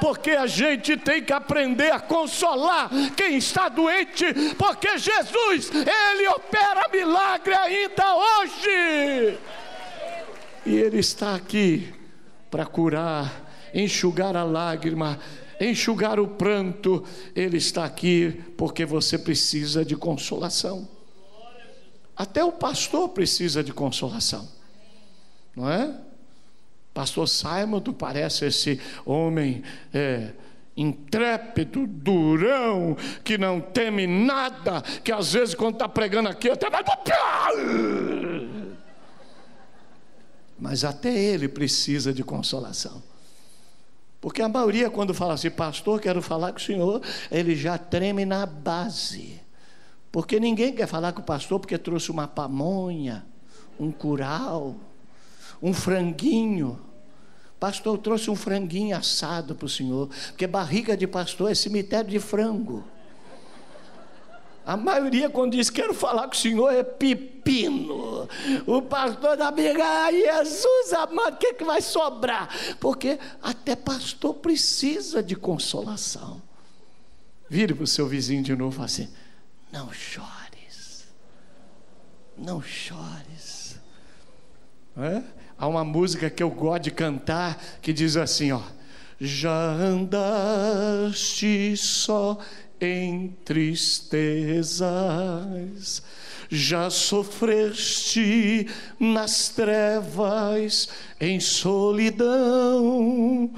Porque 0.00 0.30
a 0.30 0.46
gente 0.46 0.96
tem 0.96 1.22
que 1.22 1.32
aprender 1.32 1.92
a 1.92 2.00
consolar 2.00 2.90
quem 3.16 3.36
está 3.36 3.68
doente, 3.68 4.24
porque 4.56 4.98
Jesus, 4.98 5.70
Ele 5.70 6.28
opera 6.28 6.88
milagre 6.92 7.54
ainda 7.54 8.16
hoje. 8.16 9.38
E 10.64 10.74
Ele 10.76 10.98
está 10.98 11.34
aqui 11.34 11.92
para 12.50 12.66
curar, 12.66 13.50
enxugar 13.74 14.36
a 14.36 14.44
lágrima, 14.44 15.18
enxugar 15.60 16.20
o 16.20 16.28
pranto. 16.28 17.04
Ele 17.34 17.56
está 17.56 17.84
aqui 17.84 18.42
porque 18.56 18.84
você 18.84 19.18
precisa 19.18 19.84
de 19.84 19.96
consolação. 19.96 20.88
Até 22.16 22.44
o 22.44 22.52
pastor 22.52 23.08
precisa 23.08 23.64
de 23.64 23.72
consolação, 23.72 24.48
não 25.56 25.68
é? 25.68 25.98
Pastor 26.92 27.26
Simon, 27.26 27.80
parece 27.98 28.44
esse 28.44 28.78
homem 29.06 29.62
é, 29.94 30.32
intrépido, 30.76 31.86
durão, 31.86 32.96
que 33.22 33.36
não 33.36 33.60
teme 33.60 34.06
nada, 34.06 34.82
que 35.04 35.12
às 35.12 35.32
vezes 35.32 35.54
quando 35.54 35.74
está 35.74 35.88
pregando 35.88 36.28
aqui 36.28 36.50
até 36.50 36.70
vai. 36.70 36.82
Mas 40.58 40.84
até 40.84 41.12
ele 41.12 41.48
precisa 41.48 42.12
de 42.12 42.22
consolação. 42.22 43.02
Porque 44.20 44.40
a 44.40 44.48
maioria, 44.48 44.88
quando 44.88 45.12
fala 45.12 45.34
assim, 45.34 45.50
pastor, 45.50 46.00
quero 46.00 46.22
falar 46.22 46.52
com 46.52 46.58
o 46.58 46.62
senhor, 46.62 47.02
ele 47.28 47.56
já 47.56 47.76
treme 47.76 48.24
na 48.24 48.46
base. 48.46 49.40
Porque 50.12 50.38
ninguém 50.38 50.72
quer 50.72 50.86
falar 50.86 51.12
com 51.12 51.20
o 51.20 51.24
pastor 51.24 51.58
porque 51.58 51.76
trouxe 51.76 52.10
uma 52.12 52.28
pamonha, 52.28 53.26
um 53.80 53.90
curau, 53.90 54.76
um 55.60 55.74
franguinho. 55.74 56.78
Pastor, 57.62 57.94
eu 57.94 57.98
trouxe 57.98 58.28
um 58.28 58.34
franguinho 58.34 58.96
assado 58.96 59.54
para 59.54 59.66
o 59.66 59.68
senhor, 59.68 60.08
porque 60.26 60.48
barriga 60.48 60.96
de 60.96 61.06
pastor 61.06 61.48
é 61.48 61.54
cemitério 61.54 62.10
de 62.10 62.18
frango. 62.18 62.82
A 64.66 64.76
maioria, 64.76 65.30
quando 65.30 65.52
diz 65.52 65.70
quero 65.70 65.94
falar 65.94 66.26
com 66.26 66.34
o 66.34 66.36
senhor, 66.36 66.74
é 66.74 66.82
pepino. 66.82 68.28
O 68.66 68.82
pastor 68.82 69.36
da 69.36 69.46
amiga, 69.46 69.80
ai, 69.84 70.22
Jesus 70.22 70.92
amado, 70.92 71.34
o 71.34 71.36
que, 71.36 71.46
é 71.46 71.54
que 71.54 71.62
vai 71.62 71.80
sobrar? 71.80 72.48
Porque 72.80 73.16
até 73.40 73.76
pastor 73.76 74.34
precisa 74.34 75.22
de 75.22 75.36
consolação. 75.36 76.42
Vire 77.48 77.74
para 77.74 77.84
o 77.84 77.86
seu 77.86 78.08
vizinho 78.08 78.42
de 78.42 78.56
novo 78.56 78.82
assim: 78.82 79.08
não 79.70 79.92
chores, 79.92 81.06
não 82.36 82.60
chores. 82.60 83.78
É? 84.96 85.41
Há 85.62 85.66
uma 85.68 85.84
música 85.84 86.28
que 86.28 86.42
eu 86.42 86.50
gosto 86.50 86.82
de 86.82 86.90
cantar 86.90 87.56
que 87.80 87.92
diz 87.92 88.16
assim: 88.16 88.50
ó, 88.50 88.60
já 89.20 89.70
andaste 89.70 91.76
só 91.76 92.36
em 92.80 93.36
tristezas, 93.44 94.82
já 96.50 96.90
sofreste 96.90 98.66
nas 98.98 99.50
trevas, 99.50 100.88
em 101.20 101.38
solidão, 101.38 103.48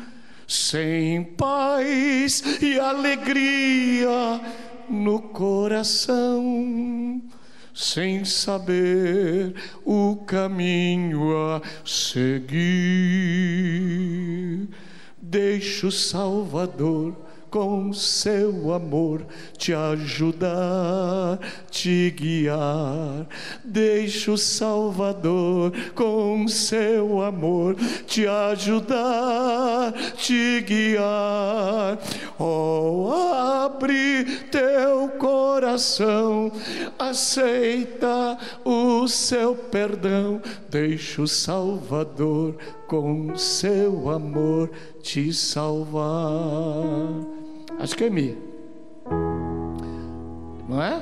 sem 0.47 1.25
paz 1.25 2.61
e 2.61 2.79
alegria 2.79 4.43
no 4.91 5.23
coração, 5.23 7.23
sem 7.75 8.25
saber 8.25 9.55
o 9.85 10.17
caminho 10.25 11.37
a 11.37 11.61
seguir. 11.85 12.55
Deixa 15.21 15.89
o 15.89 15.93
Salvador 15.93 17.24
com 17.55 17.93
seu 17.93 18.75
amor 18.75 19.25
te 19.57 19.73
ajudar, 19.73 21.39
te 21.71 22.11
guiar. 22.11 23.29
Deixa 23.63 24.33
o 24.33 24.37
Salvador 24.37 25.73
com 25.95 26.49
seu 26.49 27.23
amor 27.23 27.77
te 28.09 28.27
ajudar, 28.27 29.93
te 30.17 30.63
guiar. 30.63 31.97
Oh, 32.41 33.13
abre 33.13 34.25
teu 34.51 35.11
coração, 35.11 36.51
aceita 36.99 38.37
o 38.65 39.07
seu 39.07 39.55
perdão. 39.55 40.43
Deixa 40.69 41.23
o 41.23 41.29
Salvador 41.29 42.57
com 42.89 43.37
seu 43.37 44.11
amor 44.11 44.73
te 45.01 45.33
salvar. 45.33 47.44
Acho 47.79 47.97
que 47.97 48.05
é 48.05 48.11
Mi. 48.11 48.39
Não 50.69 50.83
é? 50.83 51.01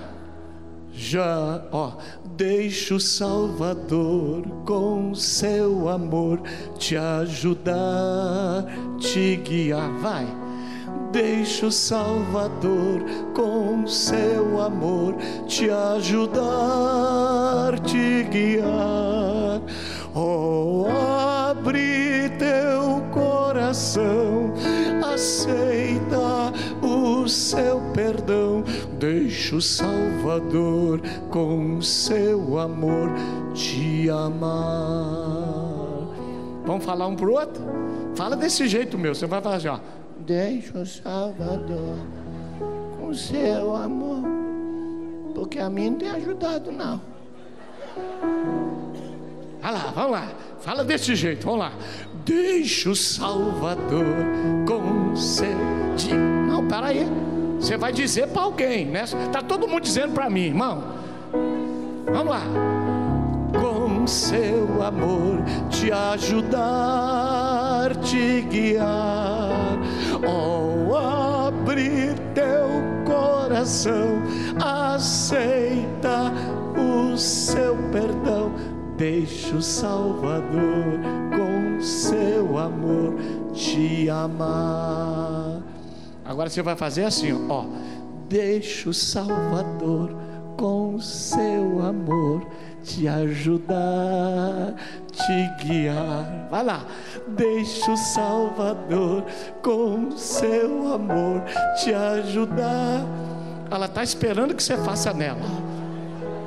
Já, 0.94 1.64
ó, 1.72 1.92
deixa 2.36 2.94
o 2.94 3.00
Salvador 3.00 4.42
com 4.66 5.14
seu 5.14 5.88
amor 5.88 6.42
te 6.78 6.96
ajudar, 6.96 8.66
te 8.98 9.36
guiar. 9.36 9.90
Vai. 10.00 10.26
Deixa 11.10 11.66
o 11.66 11.72
Salvador 11.72 13.02
com 13.34 13.86
seu 13.86 14.60
amor 14.60 15.16
te 15.46 15.70
ajudar, 15.70 16.42
te 17.80 18.24
guiar. 18.24 19.62
Oh, 20.14 20.86
abre 21.50 22.30
teu 22.38 23.02
coração, 23.12 24.52
aceita 25.10 25.81
o 27.22 27.28
seu 27.28 27.80
perdão, 27.94 28.64
deixa 28.98 29.56
o 29.56 29.62
Salvador 29.62 31.00
com 31.30 31.80
seu 31.80 32.58
amor 32.58 33.10
te 33.54 34.10
amar. 34.10 35.62
Vamos 36.64 36.84
falar 36.84 37.06
um 37.06 37.16
para 37.16 37.26
o 37.26 37.32
outro? 37.32 37.62
Fala 38.14 38.36
desse 38.36 38.66
jeito, 38.68 38.98
meu. 38.98 39.14
Você 39.14 39.26
vai 39.26 39.40
falar 39.40 39.56
assim, 39.56 39.68
ó. 39.68 39.78
Deixa 40.18 40.78
o 40.78 40.86
Salvador 40.86 41.98
com 43.00 43.12
seu 43.14 43.74
amor, 43.74 44.22
porque 45.34 45.58
a 45.58 45.68
mim 45.68 45.90
não 45.90 45.98
tem 45.98 46.10
ajudado, 46.10 46.70
não. 46.70 47.00
Vai 49.60 49.72
lá, 49.72 49.92
vamos 49.94 50.10
lá. 50.12 50.28
Fala 50.60 50.84
desse 50.84 51.14
jeito, 51.14 51.44
vamos 51.44 51.60
lá. 51.60 51.72
Deixa 52.24 52.90
o 52.90 52.96
Salvador 52.96 54.16
com 54.66 55.16
seu. 55.16 56.31
Não, 56.62 56.68
para 56.68 56.88
aí. 56.88 57.06
Você 57.58 57.76
vai 57.76 57.92
dizer 57.92 58.28
para 58.28 58.42
alguém, 58.42 58.86
né? 58.86 59.04
Tá 59.32 59.42
todo 59.42 59.68
mundo 59.68 59.82
dizendo 59.82 60.12
para 60.12 60.28
mim, 60.28 60.46
irmão. 60.46 60.82
Vamos 62.12 62.28
lá. 62.28 62.42
Com 63.60 64.06
seu 64.06 64.82
amor 64.82 65.42
te 65.70 65.92
ajudar, 65.92 67.94
te 67.96 68.42
guiar. 68.42 69.78
Oh, 70.26 70.96
abre 70.96 72.14
teu 72.34 72.66
coração, 73.04 74.22
aceita 74.58 76.32
o 76.76 77.16
seu 77.16 77.76
perdão 77.92 78.52
Deixa 79.02 79.56
o 79.56 79.62
Salvador 79.62 81.00
com 81.34 81.82
seu 81.82 82.56
amor 82.56 83.16
te 83.52 84.08
amar. 84.08 85.41
Agora 86.32 86.48
você 86.48 86.62
vai 86.62 86.74
fazer 86.74 87.04
assim, 87.04 87.30
ó. 87.50 87.66
Deixa 88.26 88.88
o 88.88 88.94
Salvador 88.94 90.16
com 90.56 90.98
seu 90.98 91.84
amor 91.84 92.46
te 92.82 93.06
ajudar, 93.06 94.74
te 95.12 95.62
guiar. 95.62 96.48
Vai 96.50 96.64
lá. 96.64 96.86
Deixa 97.28 97.92
o 97.92 97.96
Salvador 97.98 99.26
com 99.62 100.16
seu 100.16 100.94
amor 100.94 101.42
te 101.82 101.92
ajudar. 101.92 103.04
Ela 103.70 103.84
está 103.84 104.02
esperando 104.02 104.54
que 104.54 104.62
você 104.62 104.78
faça 104.78 105.12
nela. 105.12 105.36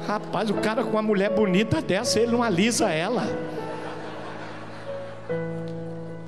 Rapaz, 0.07 0.49
o 0.49 0.55
cara 0.55 0.83
com 0.83 0.93
uma 0.93 1.03
mulher 1.03 1.29
bonita 1.29 1.79
dessa, 1.79 2.19
ele 2.19 2.31
não 2.31 2.41
alisa 2.41 2.89
ela. 2.89 3.27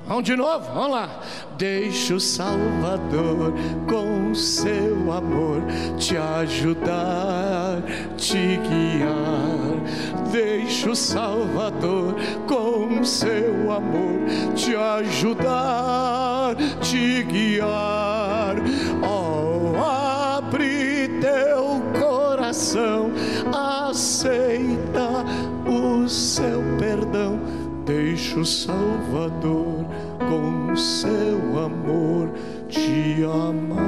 Vamos 0.08 0.24
de 0.24 0.34
novo, 0.34 0.72
vamos 0.72 0.90
lá. 0.90 1.20
Deixa 1.58 2.14
o 2.14 2.20
Salvador 2.20 3.52
com 3.86 4.34
seu 4.34 5.12
amor 5.12 5.62
te 5.98 6.16
ajudar, 6.16 7.82
te 8.16 8.56
guiar. 8.56 10.32
Deixa 10.32 10.90
o 10.90 10.96
Salvador 10.96 12.14
com 12.46 13.04
seu 13.04 13.70
amor 13.70 14.20
te 14.56 14.74
ajudar, 14.74 16.56
te 16.80 17.22
guiar. 17.24 18.56
Oh, 19.02 19.76
abre 19.76 21.20
teu 21.20 21.82
coração 22.00 23.12
aceita 23.90 25.24
o 25.66 26.08
seu 26.08 26.62
perdão. 26.78 27.40
Deixa 27.88 28.38
o 28.40 28.44
Salvador 28.44 29.86
com 30.28 30.76
seu 30.76 31.58
amor 31.58 32.30
te 32.68 33.24
amar. 33.24 33.78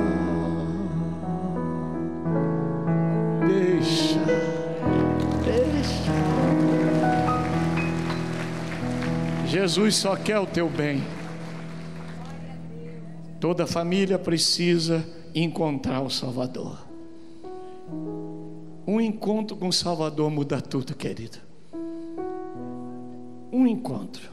Deixa, 3.46 4.24
deixa. 5.44 6.12
Jesus 9.46 9.96
só 9.96 10.16
quer 10.16 10.38
o 10.38 10.46
teu 10.46 10.70
bem. 10.70 11.02
Toda 13.38 13.66
família 13.66 14.18
precisa 14.18 15.06
encontrar 15.34 16.00
o 16.00 16.08
Salvador. 16.08 16.78
Um 18.86 18.98
encontro 18.98 19.58
com 19.58 19.68
o 19.68 19.72
Salvador 19.74 20.30
muda 20.30 20.58
tudo, 20.58 20.96
querido. 20.96 21.49
Um 23.52 23.66
encontro. 23.66 24.30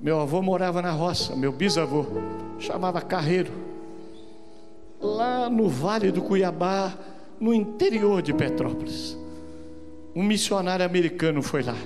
Meu 0.00 0.20
avô 0.20 0.40
morava 0.42 0.80
na 0.80 0.92
roça, 0.92 1.34
meu 1.34 1.50
bisavô 1.50 2.06
chamava 2.58 3.00
Carreiro, 3.00 3.52
lá 5.00 5.48
no 5.48 5.68
Vale 5.68 6.10
do 6.10 6.22
Cuiabá, 6.22 6.94
no 7.40 7.54
interior 7.54 8.20
de 8.20 8.32
Petrópolis. 8.32 9.16
Um 10.14 10.22
missionário 10.22 10.84
americano 10.84 11.42
foi 11.42 11.62
lá. 11.62 11.76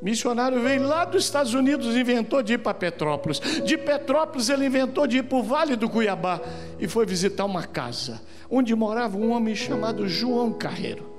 Missionário 0.00 0.62
veio 0.62 0.82
lá 0.82 1.04
dos 1.04 1.24
Estados 1.24 1.52
Unidos, 1.52 1.94
inventou 1.94 2.42
de 2.42 2.54
ir 2.54 2.58
para 2.58 2.72
Petrópolis. 2.72 3.38
De 3.38 3.76
Petrópolis 3.76 4.48
ele 4.48 4.64
inventou 4.64 5.06
de 5.06 5.18
ir 5.18 5.24
para 5.24 5.36
o 5.36 5.42
Vale 5.42 5.76
do 5.76 5.90
Cuiabá 5.90 6.40
e 6.78 6.88
foi 6.88 7.04
visitar 7.04 7.44
uma 7.44 7.64
casa 7.64 8.20
onde 8.50 8.74
morava 8.74 9.16
um 9.16 9.30
homem 9.30 9.54
chamado 9.54 10.08
João 10.08 10.52
Carreiro. 10.52 11.09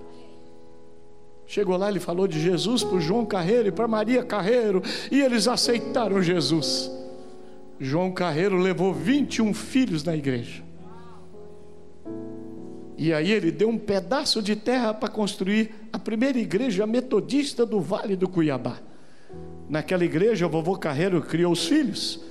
Chegou 1.52 1.76
lá, 1.76 1.90
ele 1.90 2.00
falou 2.00 2.30
de 2.30 2.40
Jesus 2.40 2.82
para 2.82 2.98
João 3.02 3.26
Carreiro 3.26 3.68
e 3.68 3.72
para 3.74 3.86
Maria 3.86 4.24
Carreiro, 4.24 4.82
e 5.12 5.20
eles 5.20 5.50
aceitaram 5.50 6.24
Jesus. 6.24 6.90
João 7.78 8.10
Carreiro 8.10 8.56
levou 8.56 8.94
21 8.94 9.54
filhos 9.54 10.02
na 10.02 10.16
igreja. 10.16 10.64
E 12.98 13.12
aí 13.12 13.30
ele 13.34 13.52
deu 13.52 13.68
um 13.68 13.78
pedaço 13.78 14.42
de 14.42 14.56
terra 14.56 14.94
para 14.94 15.10
construir 15.10 15.76
a 15.92 16.00
primeira 16.00 16.40
igreja 16.40 16.88
metodista 16.88 17.66
do 17.66 17.82
Vale 17.82 18.16
do 18.16 18.30
Cuiabá. 18.30 18.78
Naquela 19.68 20.06
igreja, 20.06 20.48
o 20.48 20.50
vovô 20.50 20.78
Carreiro 20.78 21.22
criou 21.22 21.52
os 21.52 21.66
filhos. 21.66 22.22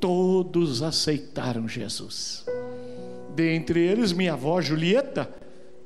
Todos 0.00 0.82
aceitaram 0.82 1.68
Jesus. 1.68 2.44
Dentre 3.36 3.86
eles, 3.86 4.12
minha 4.12 4.32
avó 4.32 4.60
Julieta, 4.60 5.32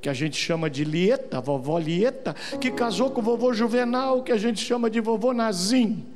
que 0.01 0.09
a 0.09 0.15
gente 0.15 0.37
chama 0.37 0.71
de 0.71 0.85
Lieta, 0.85 1.41
vovó 1.41 1.79
Lieta, 1.79 2.35
que 2.61 2.71
casou 2.71 3.11
com 3.11 3.21
o 3.21 3.25
vovô 3.25 3.53
Juvenal, 3.53 4.23
que 4.23 4.33
a 4.33 4.37
gente 4.37 4.61
chama 4.61 4.89
de 4.89 5.01
vovô 5.01 5.33
Nazim. 5.33 6.07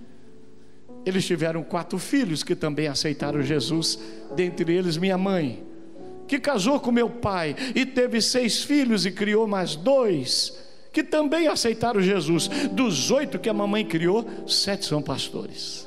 Eles 1.04 1.26
tiveram 1.26 1.62
quatro 1.62 1.98
filhos 1.98 2.44
que 2.44 2.54
também 2.54 2.86
aceitaram 2.86 3.42
Jesus, 3.42 3.98
dentre 4.36 4.72
eles 4.72 4.96
minha 4.96 5.18
mãe 5.18 5.72
que 6.32 6.38
casou 6.38 6.80
com 6.80 6.90
meu 6.90 7.10
pai 7.10 7.54
e 7.74 7.84
teve 7.84 8.18
seis 8.22 8.62
filhos 8.62 9.04
e 9.04 9.10
criou 9.10 9.46
mais 9.46 9.76
dois, 9.76 10.58
que 10.90 11.02
também 11.02 11.46
aceitaram 11.46 12.00
Jesus. 12.00 12.48
Dos 12.72 13.10
oito 13.10 13.38
que 13.38 13.50
a 13.50 13.52
mamãe 13.52 13.84
criou, 13.84 14.24
sete 14.46 14.86
são 14.86 15.02
pastores. 15.02 15.86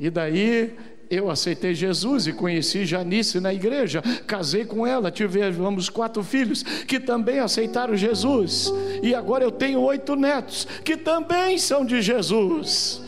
E 0.00 0.10
daí 0.10 0.74
eu 1.10 1.28
aceitei 1.28 1.74
Jesus 1.74 2.28
e 2.28 2.32
conheci 2.32 2.86
Janice 2.86 3.40
na 3.40 3.52
igreja, 3.52 4.00
casei 4.26 4.64
com 4.64 4.86
ela, 4.86 5.10
tivemos 5.10 5.88
quatro 5.88 6.22
filhos 6.22 6.62
que 6.62 7.00
também 7.00 7.40
aceitaram 7.40 7.96
Jesus, 7.96 8.72
e 9.02 9.12
agora 9.12 9.42
eu 9.42 9.50
tenho 9.50 9.80
oito 9.80 10.14
netos 10.14 10.68
que 10.84 10.96
também 10.96 11.58
são 11.58 11.84
de 11.84 12.00
Jesus. 12.00 13.02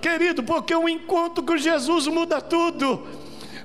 Querido, 0.00 0.42
porque 0.44 0.74
o 0.74 0.88
encontro 0.88 1.44
com 1.44 1.56
Jesus 1.56 2.06
muda 2.06 2.40
tudo. 2.40 3.02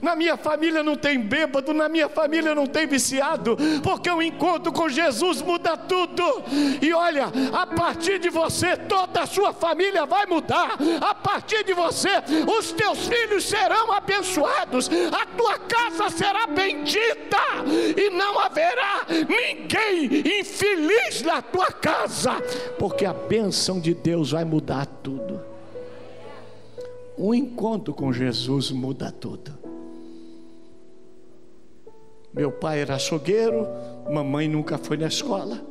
Na 0.02 0.16
minha 0.16 0.38
família 0.38 0.84
não 0.84 0.96
tem 0.96 1.20
bêbado, 1.20 1.74
na 1.74 1.90
minha 1.90 2.10
família 2.10 2.54
não 2.54 2.66
tem 2.66 2.88
viciado, 2.88 3.58
porque 3.84 4.10
o 4.10 4.22
encontro 4.22 4.72
com 4.72 4.90
Jesus 4.90 5.42
muda 5.42 5.78
tudo. 5.78 6.24
E 6.82 6.94
olha, 6.94 7.26
a 7.54 7.66
partir 7.66 8.20
de 8.20 8.30
você, 8.30 8.76
toda 8.76 9.22
a 9.22 9.26
sua 9.26 9.54
família 9.54 10.06
vai 10.06 10.26
mudar. 10.26 10.78
A 11.02 11.14
partir 11.14 11.64
de 11.64 11.74
você, 11.74 12.10
os 12.58 12.72
teus 12.72 13.08
filhos 13.08 13.46
serão 13.46 13.92
abençoados, 13.92 14.90
a 15.12 15.26
tua 15.26 15.60
casa 15.60 16.10
será 16.10 16.48
bendita, 16.48 17.38
e 17.98 18.10
não 18.10 18.40
haverá 18.40 19.06
ninguém 19.10 20.40
infeliz 20.40 21.22
na 21.24 21.42
tua 21.42 21.72
casa, 21.72 22.34
porque 22.78 23.06
a 23.06 23.14
bênção 23.14 23.80
de 23.80 23.94
Deus 23.94 24.32
vai 24.32 24.46
mudar 24.46 24.86
tudo. 24.86 25.42
Um 27.18 27.34
encontro 27.34 27.94
com 27.94 28.12
Jesus 28.12 28.72
muda 28.72 29.10
tudo. 29.12 29.65
Meu 32.36 32.52
pai 32.52 32.82
era 32.82 32.96
açougueiro, 32.96 33.66
mamãe 34.12 34.50
nunca 34.50 34.78
foi 34.78 34.98
na 34.98 35.08
escola. 35.08 35.62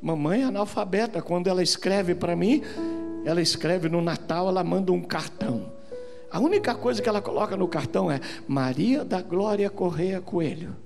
Mamãe 0.00 0.42
é 0.42 0.44
analfabeta, 0.44 1.22
quando 1.22 1.46
ela 1.46 1.62
escreve 1.62 2.14
para 2.14 2.36
mim, 2.36 2.62
ela 3.24 3.40
escreve 3.40 3.88
no 3.88 4.02
Natal, 4.02 4.48
ela 4.48 4.62
manda 4.62 4.92
um 4.92 5.00
cartão. 5.00 5.72
A 6.30 6.38
única 6.38 6.74
coisa 6.74 7.00
que 7.00 7.08
ela 7.08 7.22
coloca 7.22 7.56
no 7.56 7.66
cartão 7.66 8.10
é 8.10 8.20
Maria 8.46 9.02
da 9.02 9.22
Glória 9.22 9.70
Correia 9.70 10.20
Coelho. 10.20 10.76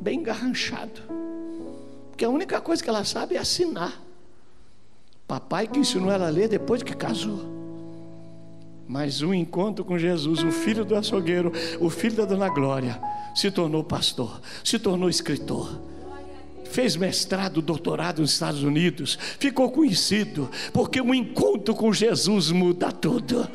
Bem 0.00 0.20
garranchado. 0.20 1.00
Porque 2.10 2.24
a 2.24 2.28
única 2.28 2.60
coisa 2.60 2.82
que 2.82 2.90
ela 2.90 3.04
sabe 3.04 3.36
é 3.36 3.38
assinar. 3.38 4.02
Papai 5.28 5.68
que 5.68 5.78
ensinou 5.78 6.10
ela 6.10 6.26
a 6.26 6.30
ler 6.30 6.48
depois 6.48 6.82
que 6.82 6.96
casou. 6.96 7.57
Mas 8.88 9.20
um 9.20 9.34
encontro 9.34 9.84
com 9.84 9.98
Jesus, 9.98 10.42
o 10.42 10.50
filho 10.50 10.84
do 10.84 10.96
açougueiro, 10.96 11.52
o 11.78 11.90
filho 11.90 12.16
da 12.16 12.24
dona 12.24 12.48
Glória, 12.48 12.98
se 13.34 13.50
tornou 13.50 13.84
pastor, 13.84 14.40
se 14.64 14.78
tornou 14.78 15.08
escritor 15.08 15.88
fez 16.70 16.96
mestrado, 16.96 17.62
doutorado 17.62 18.20
nos 18.20 18.32
Estados 18.32 18.62
Unidos, 18.62 19.18
ficou 19.38 19.70
conhecido, 19.70 20.50
porque 20.72 21.00
o 21.00 21.14
encontro 21.14 21.74
com 21.74 21.92
Jesus 21.92 22.50
muda 22.50 22.92
tudo. 22.92 23.48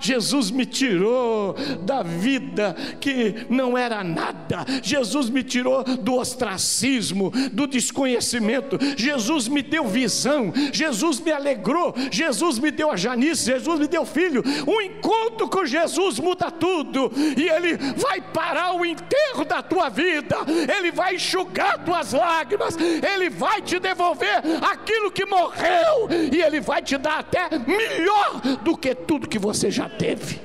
Jesus 0.00 0.50
me 0.50 0.66
tirou 0.66 1.54
da 1.82 2.02
vida 2.02 2.76
que 3.00 3.46
não 3.48 3.76
era 3.76 4.04
nada. 4.04 4.64
Jesus 4.82 5.30
me 5.30 5.42
tirou 5.42 5.82
do 5.84 6.14
ostracismo, 6.16 7.32
do 7.52 7.66
desconhecimento. 7.66 8.78
Jesus 8.96 9.48
me 9.48 9.62
deu 9.62 9.86
visão. 9.86 10.52
Jesus 10.72 11.20
me 11.20 11.32
alegrou. 11.32 11.94
Jesus 12.10 12.58
me 12.58 12.70
deu 12.70 12.90
a 12.90 12.96
Janice. 12.96 13.46
Jesus 13.46 13.78
me 13.78 13.86
deu 13.86 14.04
filho. 14.04 14.42
Um 14.66 14.80
encontro 14.80 15.48
com 15.48 15.64
Jesus 15.64 16.18
muda 16.18 16.50
tudo. 16.50 17.10
E 17.36 17.48
Ele 17.48 17.76
vai 17.96 18.20
parar 18.20 18.74
o 18.74 18.84
enterro 18.84 19.44
da 19.44 19.62
tua 19.62 19.88
vida. 19.88 20.36
Ele 20.76 20.90
vai 20.92 21.16
enxugar 21.16 21.84
tuas 21.84 22.12
lágrimas. 22.12 22.76
Ele 22.76 23.30
vai 23.30 23.62
te 23.62 23.78
devolver 23.78 24.42
aquilo 24.62 25.10
que 25.10 25.24
morreu. 25.24 26.08
E 26.32 26.40
Ele 26.40 26.60
vai 26.60 26.82
te 26.82 26.96
dar 26.98 27.20
até 27.20 27.48
melhor 27.58 28.40
do 28.62 28.76
que 28.76 28.94
tudo 28.94 29.28
que 29.28 29.38
você 29.38 29.70
já 29.70 29.79
já 29.80 29.88
teve. 29.88 30.38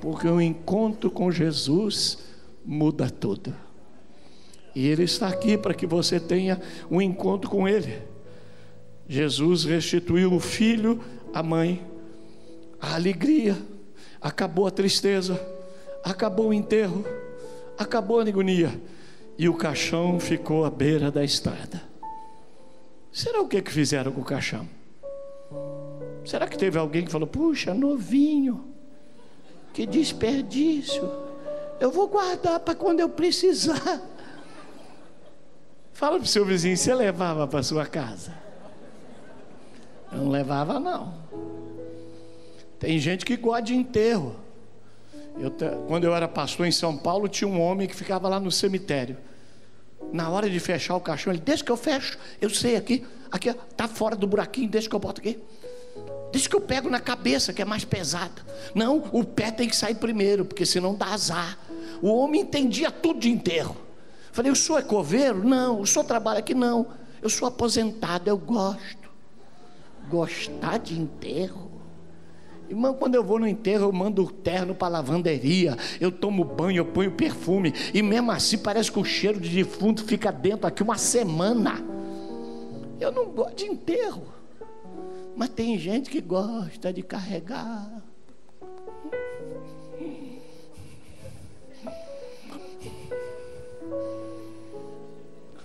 Porque 0.00 0.26
o 0.26 0.40
encontro 0.40 1.08
com 1.08 1.30
Jesus 1.30 2.18
muda 2.64 3.08
tudo. 3.08 3.54
E 4.74 4.88
Ele 4.88 5.04
está 5.04 5.28
aqui 5.28 5.56
para 5.56 5.72
que 5.72 5.86
você 5.86 6.18
tenha 6.18 6.60
um 6.90 7.00
encontro 7.00 7.48
com 7.48 7.68
Ele. 7.68 8.02
Jesus 9.08 9.64
restituiu 9.64 10.34
o 10.34 10.40
filho, 10.40 11.00
a 11.32 11.42
mãe, 11.42 11.86
a 12.80 12.96
alegria, 12.96 13.56
acabou 14.20 14.66
a 14.66 14.70
tristeza, 14.70 15.40
acabou 16.02 16.48
o 16.48 16.54
enterro, 16.54 17.04
acabou 17.78 18.18
a 18.18 18.22
agonia, 18.24 18.80
e 19.38 19.48
o 19.48 19.54
caixão 19.54 20.18
ficou 20.18 20.64
à 20.64 20.70
beira 20.70 21.08
da 21.08 21.24
estrada. 21.24 21.80
Será 23.12 23.40
o 23.40 23.48
que, 23.48 23.62
que 23.62 23.70
fizeram 23.70 24.10
com 24.10 24.22
o 24.22 24.24
caixão? 24.24 24.75
Será 26.26 26.48
que 26.48 26.58
teve 26.58 26.78
alguém 26.78 27.04
que 27.04 27.10
falou: 27.10 27.26
puxa, 27.26 27.72
novinho, 27.72 28.74
que 29.72 29.86
desperdício, 29.86 31.08
eu 31.78 31.90
vou 31.90 32.08
guardar 32.08 32.60
para 32.60 32.74
quando 32.74 33.00
eu 33.00 33.08
precisar. 33.08 33.80
Fala 35.94 36.16
para 36.16 36.24
o 36.24 36.28
seu 36.28 36.44
vizinho: 36.44 36.76
você 36.76 36.92
levava 36.94 37.46
para 37.46 37.62
sua 37.62 37.86
casa? 37.86 38.34
Eu 40.10 40.18
não 40.18 40.28
levava, 40.28 40.80
não. 40.80 41.14
Tem 42.78 42.98
gente 42.98 43.24
que 43.24 43.36
gosta 43.36 43.62
de 43.62 43.74
enterro. 43.74 44.36
Eu, 45.38 45.50
quando 45.86 46.04
eu 46.04 46.14
era 46.14 46.26
pastor 46.26 46.66
em 46.66 46.72
São 46.72 46.96
Paulo, 46.96 47.28
tinha 47.28 47.48
um 47.48 47.60
homem 47.60 47.86
que 47.86 47.94
ficava 47.94 48.28
lá 48.28 48.40
no 48.40 48.50
cemitério. 48.50 49.16
Na 50.12 50.28
hora 50.30 50.48
de 50.48 50.58
fechar 50.58 50.96
o 50.96 51.00
caixão, 51.00 51.32
ele, 51.32 51.42
deixa 51.42 51.64
que 51.64 51.70
eu 51.70 51.76
fecho, 51.76 52.18
eu 52.40 52.48
sei 52.48 52.76
aqui, 52.76 53.04
aqui 53.30 53.48
está 53.48 53.88
fora 53.88 54.14
do 54.14 54.26
buraquinho, 54.26 54.68
deixa 54.68 54.88
que 54.88 54.94
eu 54.94 55.00
boto 55.00 55.20
aqui. 55.20 55.42
Diz 56.36 56.46
que 56.46 56.54
eu 56.54 56.60
pego 56.60 56.90
na 56.90 57.00
cabeça, 57.00 57.50
que 57.50 57.62
é 57.62 57.64
mais 57.64 57.82
pesado. 57.82 58.42
Não, 58.74 59.02
o 59.10 59.24
pé 59.24 59.50
tem 59.50 59.66
que 59.66 59.74
sair 59.74 59.94
primeiro, 59.94 60.44
porque 60.44 60.66
senão 60.66 60.94
dá 60.94 61.06
azar. 61.06 61.58
O 62.02 62.08
homem 62.08 62.42
entendia 62.42 62.90
tudo 62.90 63.20
de 63.20 63.30
enterro. 63.30 63.74
Falei, 64.32 64.52
o 64.52 64.54
senhor 64.54 64.78
é 64.78 64.82
coveiro? 64.82 65.42
Não, 65.42 65.80
o 65.80 65.86
senhor 65.86 66.04
trabalha 66.04 66.40
aqui? 66.40 66.54
Não. 66.54 66.88
Eu 67.22 67.30
sou 67.30 67.48
aposentado, 67.48 68.28
eu 68.28 68.36
gosto. 68.36 69.08
Gostar 70.10 70.76
de 70.78 71.00
enterro? 71.00 71.70
Irmão, 72.68 72.92
quando 72.92 73.14
eu 73.14 73.24
vou 73.24 73.38
no 73.38 73.48
enterro, 73.48 73.84
eu 73.84 73.92
mando 73.92 74.22
o 74.22 74.30
terno 74.30 74.74
para 74.74 74.88
lavanderia, 74.88 75.74
eu 75.98 76.12
tomo 76.12 76.44
banho, 76.44 76.80
eu 76.80 76.84
ponho 76.84 77.12
perfume, 77.12 77.72
e 77.94 78.02
mesmo 78.02 78.30
assim 78.30 78.58
parece 78.58 78.92
que 78.92 78.98
o 78.98 79.04
cheiro 79.04 79.40
de 79.40 79.48
defunto 79.48 80.04
fica 80.04 80.30
dentro 80.30 80.66
aqui 80.66 80.82
uma 80.82 80.98
semana. 80.98 81.82
Eu 83.00 83.10
não 83.10 83.30
gosto 83.30 83.56
de 83.56 83.64
enterro. 83.64 84.35
Mas 85.36 85.50
tem 85.50 85.78
gente 85.78 86.08
que 86.08 86.20
gosta 86.20 86.92
de 86.92 87.02
carregar. 87.02 88.02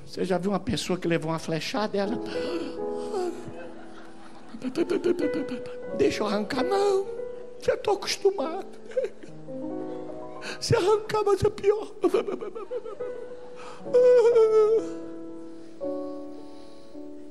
Você 0.05 0.25
já 0.25 0.37
viu 0.37 0.51
uma 0.51 0.59
pessoa 0.59 0.99
que 0.99 1.07
levou 1.07 1.31
uma 1.31 1.39
flechada? 1.39 1.97
Ela. 1.97 2.19
Deixa 5.97 6.21
eu 6.21 6.27
arrancar, 6.27 6.63
não. 6.63 7.07
Já 7.61 7.75
estou 7.75 7.93
acostumado. 7.93 8.67
Se 10.59 10.75
arrancar, 10.75 11.23
mas 11.23 11.41
é 11.41 11.49
pior. 11.49 11.93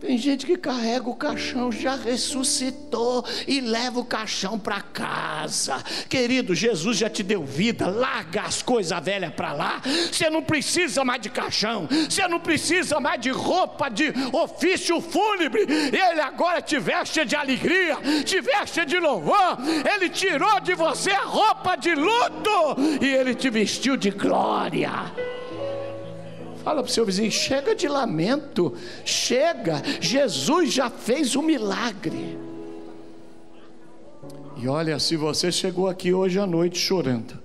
Tem 0.01 0.17
gente 0.17 0.47
que 0.47 0.57
carrega 0.57 1.11
o 1.11 1.15
caixão, 1.15 1.71
já 1.71 1.95
ressuscitou 1.95 3.23
e 3.47 3.61
leva 3.61 4.01
o 4.01 4.05
caixão 4.05 4.59
para 4.59 4.81
casa. 4.81 5.77
Querido, 6.09 6.55
Jesus 6.55 6.97
já 6.97 7.11
te 7.11 7.23
deu 7.23 7.45
vida, 7.45 7.87
larga 7.87 8.41
as 8.43 8.63
coisas 8.63 8.99
velhas 9.05 9.35
para 9.35 9.53
lá. 9.53 9.83
Você 10.11 10.31
não 10.31 10.43
precisa 10.43 11.05
mais 11.05 11.21
de 11.21 11.29
caixão, 11.29 11.87
você 12.09 12.27
não 12.27 12.41
precisa 12.41 12.99
mais 12.99 13.21
de 13.21 13.29
roupa 13.29 13.91
de 13.91 14.11
ofício 14.33 15.03
fúnebre. 15.03 15.67
Ele 15.69 16.21
agora 16.23 16.63
te 16.63 16.79
veste 16.79 17.23
de 17.27 17.37
alegria, 17.37 17.99
te 18.25 18.41
veste 18.41 18.87
de 18.87 18.99
louvor. 18.99 19.59
Ele 19.95 20.09
tirou 20.09 20.61
de 20.61 20.75
você 20.75 21.11
a 21.11 21.25
roupa 21.25 21.77
de 21.77 21.95
luto 21.95 22.77
e 23.03 23.07
ele 23.07 23.35
te 23.35 23.51
vestiu 23.51 23.99
de 23.99 24.11
glória. 24.11 24.91
Fala 26.63 26.83
para 26.83 26.91
o 26.91 26.93
seu 26.93 27.05
vizinho: 27.05 27.31
chega 27.31 27.75
de 27.75 27.89
lamento, 27.89 28.75
chega, 29.05 29.83
Jesus 30.01 30.73
já 30.73 30.91
fez 30.91 31.35
um 31.37 31.43
milagre. 31.43 32.39
E 34.57 34.69
olha, 34.69 34.99
se 34.99 35.17
você 35.17 35.51
chegou 35.51 35.89
aqui 35.89 36.13
hoje 36.13 36.39
à 36.39 36.47
noite 36.47 36.79
chorando, 36.79 37.39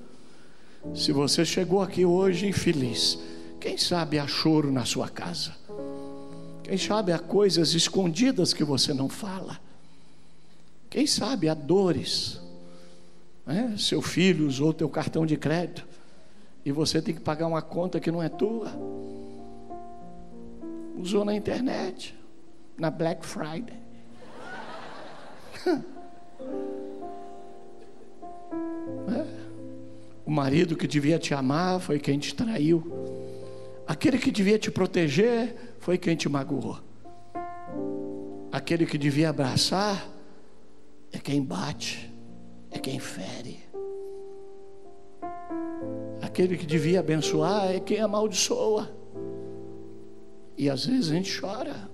se 0.94 1.12
você 1.12 1.46
chegou 1.46 1.82
aqui 1.82 2.06
hoje 2.06 2.48
infeliz, 2.48 3.18
quem 3.60 3.78
sabe 3.78 4.20
há 4.20 4.28
choro 4.28 4.70
na 4.70 4.84
sua 4.84 5.08
casa, 5.08 5.56
quem 6.62 6.78
sabe 6.78 7.14
há 7.14 7.20
coisas 7.20 7.74
escondidas 7.74 8.54
que 8.54 8.66
você 8.66 8.94
não 8.94 9.08
fala, 9.08 9.60
quem 10.90 11.08
sabe 11.08 11.48
há 11.48 11.54
dores, 11.54 12.40
né? 13.46 13.76
seu 13.78 14.02
filho 14.02 14.46
usou 14.46 14.74
teu 14.74 14.90
cartão 14.90 15.26
de 15.26 15.38
crédito, 15.38 15.86
e 16.66 16.72
você 16.72 17.00
tem 17.00 17.14
que 17.14 17.22
pagar 17.22 17.46
uma 17.46 17.62
conta 17.62 18.00
que 18.00 18.12
não 18.12 18.24
é 18.24 18.28
tua. 18.28 18.72
Usou 20.98 21.24
na 21.24 21.36
internet, 21.36 22.18
na 22.76 22.90
Black 22.90 23.24
Friday. 23.24 23.78
é. 29.08 29.46
O 30.26 30.32
marido 30.32 30.76
que 30.76 30.88
devia 30.88 31.20
te 31.20 31.36
amar 31.36 31.80
foi 31.80 32.00
quem 32.00 32.18
te 32.18 32.34
traiu. 32.34 32.84
Aquele 33.86 34.18
que 34.18 34.32
devia 34.32 34.58
te 34.58 34.72
proteger 34.72 35.76
foi 35.80 36.00
quem 36.00 36.16
te 36.16 36.28
magoou. 36.28 36.80
Aquele 38.52 38.88
que 38.88 38.98
devia 38.98 39.30
abraçar 39.30 40.10
é 41.12 41.20
quem 41.20 41.44
bate, 41.44 42.12
é 42.72 42.80
quem 42.80 42.98
fere. 43.00 43.65
Aquele 46.22 46.58
que 46.58 46.66
devia 46.66 47.00
abençoar 47.00 47.72
é 47.72 47.80
quem 47.80 48.00
amaldiçoa. 48.00 48.90
E 50.58 50.70
às 50.70 50.86
vezes 50.86 51.12
a 51.12 51.14
gente 51.14 51.40
chora 51.40 51.90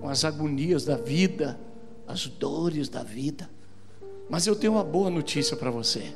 com 0.00 0.08
as 0.08 0.24
agonias 0.24 0.84
da 0.84 0.96
vida, 0.96 1.58
as 2.06 2.26
dores 2.26 2.88
da 2.88 3.02
vida. 3.02 3.48
Mas 4.28 4.46
eu 4.46 4.56
tenho 4.56 4.74
uma 4.74 4.84
boa 4.84 5.10
notícia 5.10 5.56
para 5.56 5.70
você. 5.70 6.12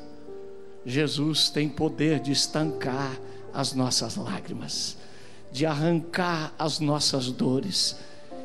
Jesus 0.85 1.49
tem 1.49 1.69
poder 1.69 2.19
de 2.19 2.31
estancar 2.31 3.19
as 3.53 3.73
nossas 3.73 4.15
lágrimas, 4.15 4.97
de 5.51 5.65
arrancar 5.65 6.53
as 6.57 6.79
nossas 6.79 7.31
dores, 7.31 7.97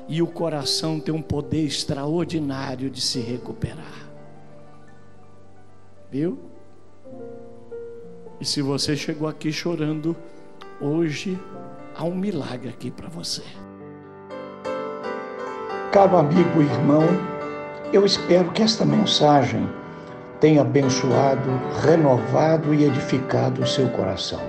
e 0.09 0.23
o 0.23 0.27
coração 0.27 1.01
tem 1.01 1.15
um 1.15 1.23
poder 1.23 1.65
extraordinário 1.65 2.91
de 2.91 3.01
se 3.01 3.19
recuperar. 3.19 4.09
Viu? 6.11 6.39
E 8.39 8.45
se 8.45 8.61
você 8.61 8.95
chegou 8.95 9.27
aqui 9.27 9.51
chorando, 9.51 10.15
hoje 10.79 11.39
há 11.97 12.05
um 12.05 12.15
milagre 12.15 12.69
aqui 12.69 12.91
para 12.91 13.09
você. 13.09 13.43
Caro 15.91 16.19
amigo 16.19 16.61
e 16.61 16.67
irmão, 16.67 17.05
eu 17.95 18.05
espero 18.05 18.51
que 18.53 18.63
esta 18.63 18.85
mensagem 18.85 19.67
tenha 20.39 20.61
abençoado, 20.61 21.49
renovado 21.83 22.75
e 22.75 22.85
edificado 22.85 23.63
o 23.63 23.67
seu 23.67 23.89
coração. 23.89 24.41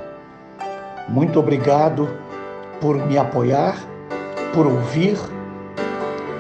Muito 1.08 1.40
obrigado 1.40 2.10
por 2.82 2.98
me 3.08 3.18
apoiar, 3.18 3.78
por 4.54 4.68
ouvir 4.68 5.18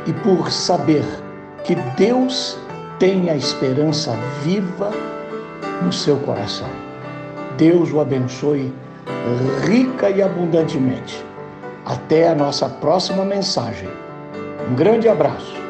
e 0.06 0.12
por 0.12 0.52
saber 0.52 1.06
que 1.64 1.76
Deus 1.96 2.60
tem 3.00 3.30
a 3.30 3.38
esperança 3.38 4.14
viva 4.44 4.92
no 5.82 5.94
seu 5.94 6.18
coração. 6.18 6.87
Deus 7.58 7.92
o 7.92 8.00
abençoe 8.00 8.72
rica 9.66 10.10
e 10.10 10.22
abundantemente. 10.22 11.24
Até 11.86 12.30
a 12.30 12.36
nossa 12.36 12.70
próxima 12.70 13.26
mensagem. 13.26 13.90
Um 14.70 14.76
grande 14.76 15.08
abraço. 15.08 15.67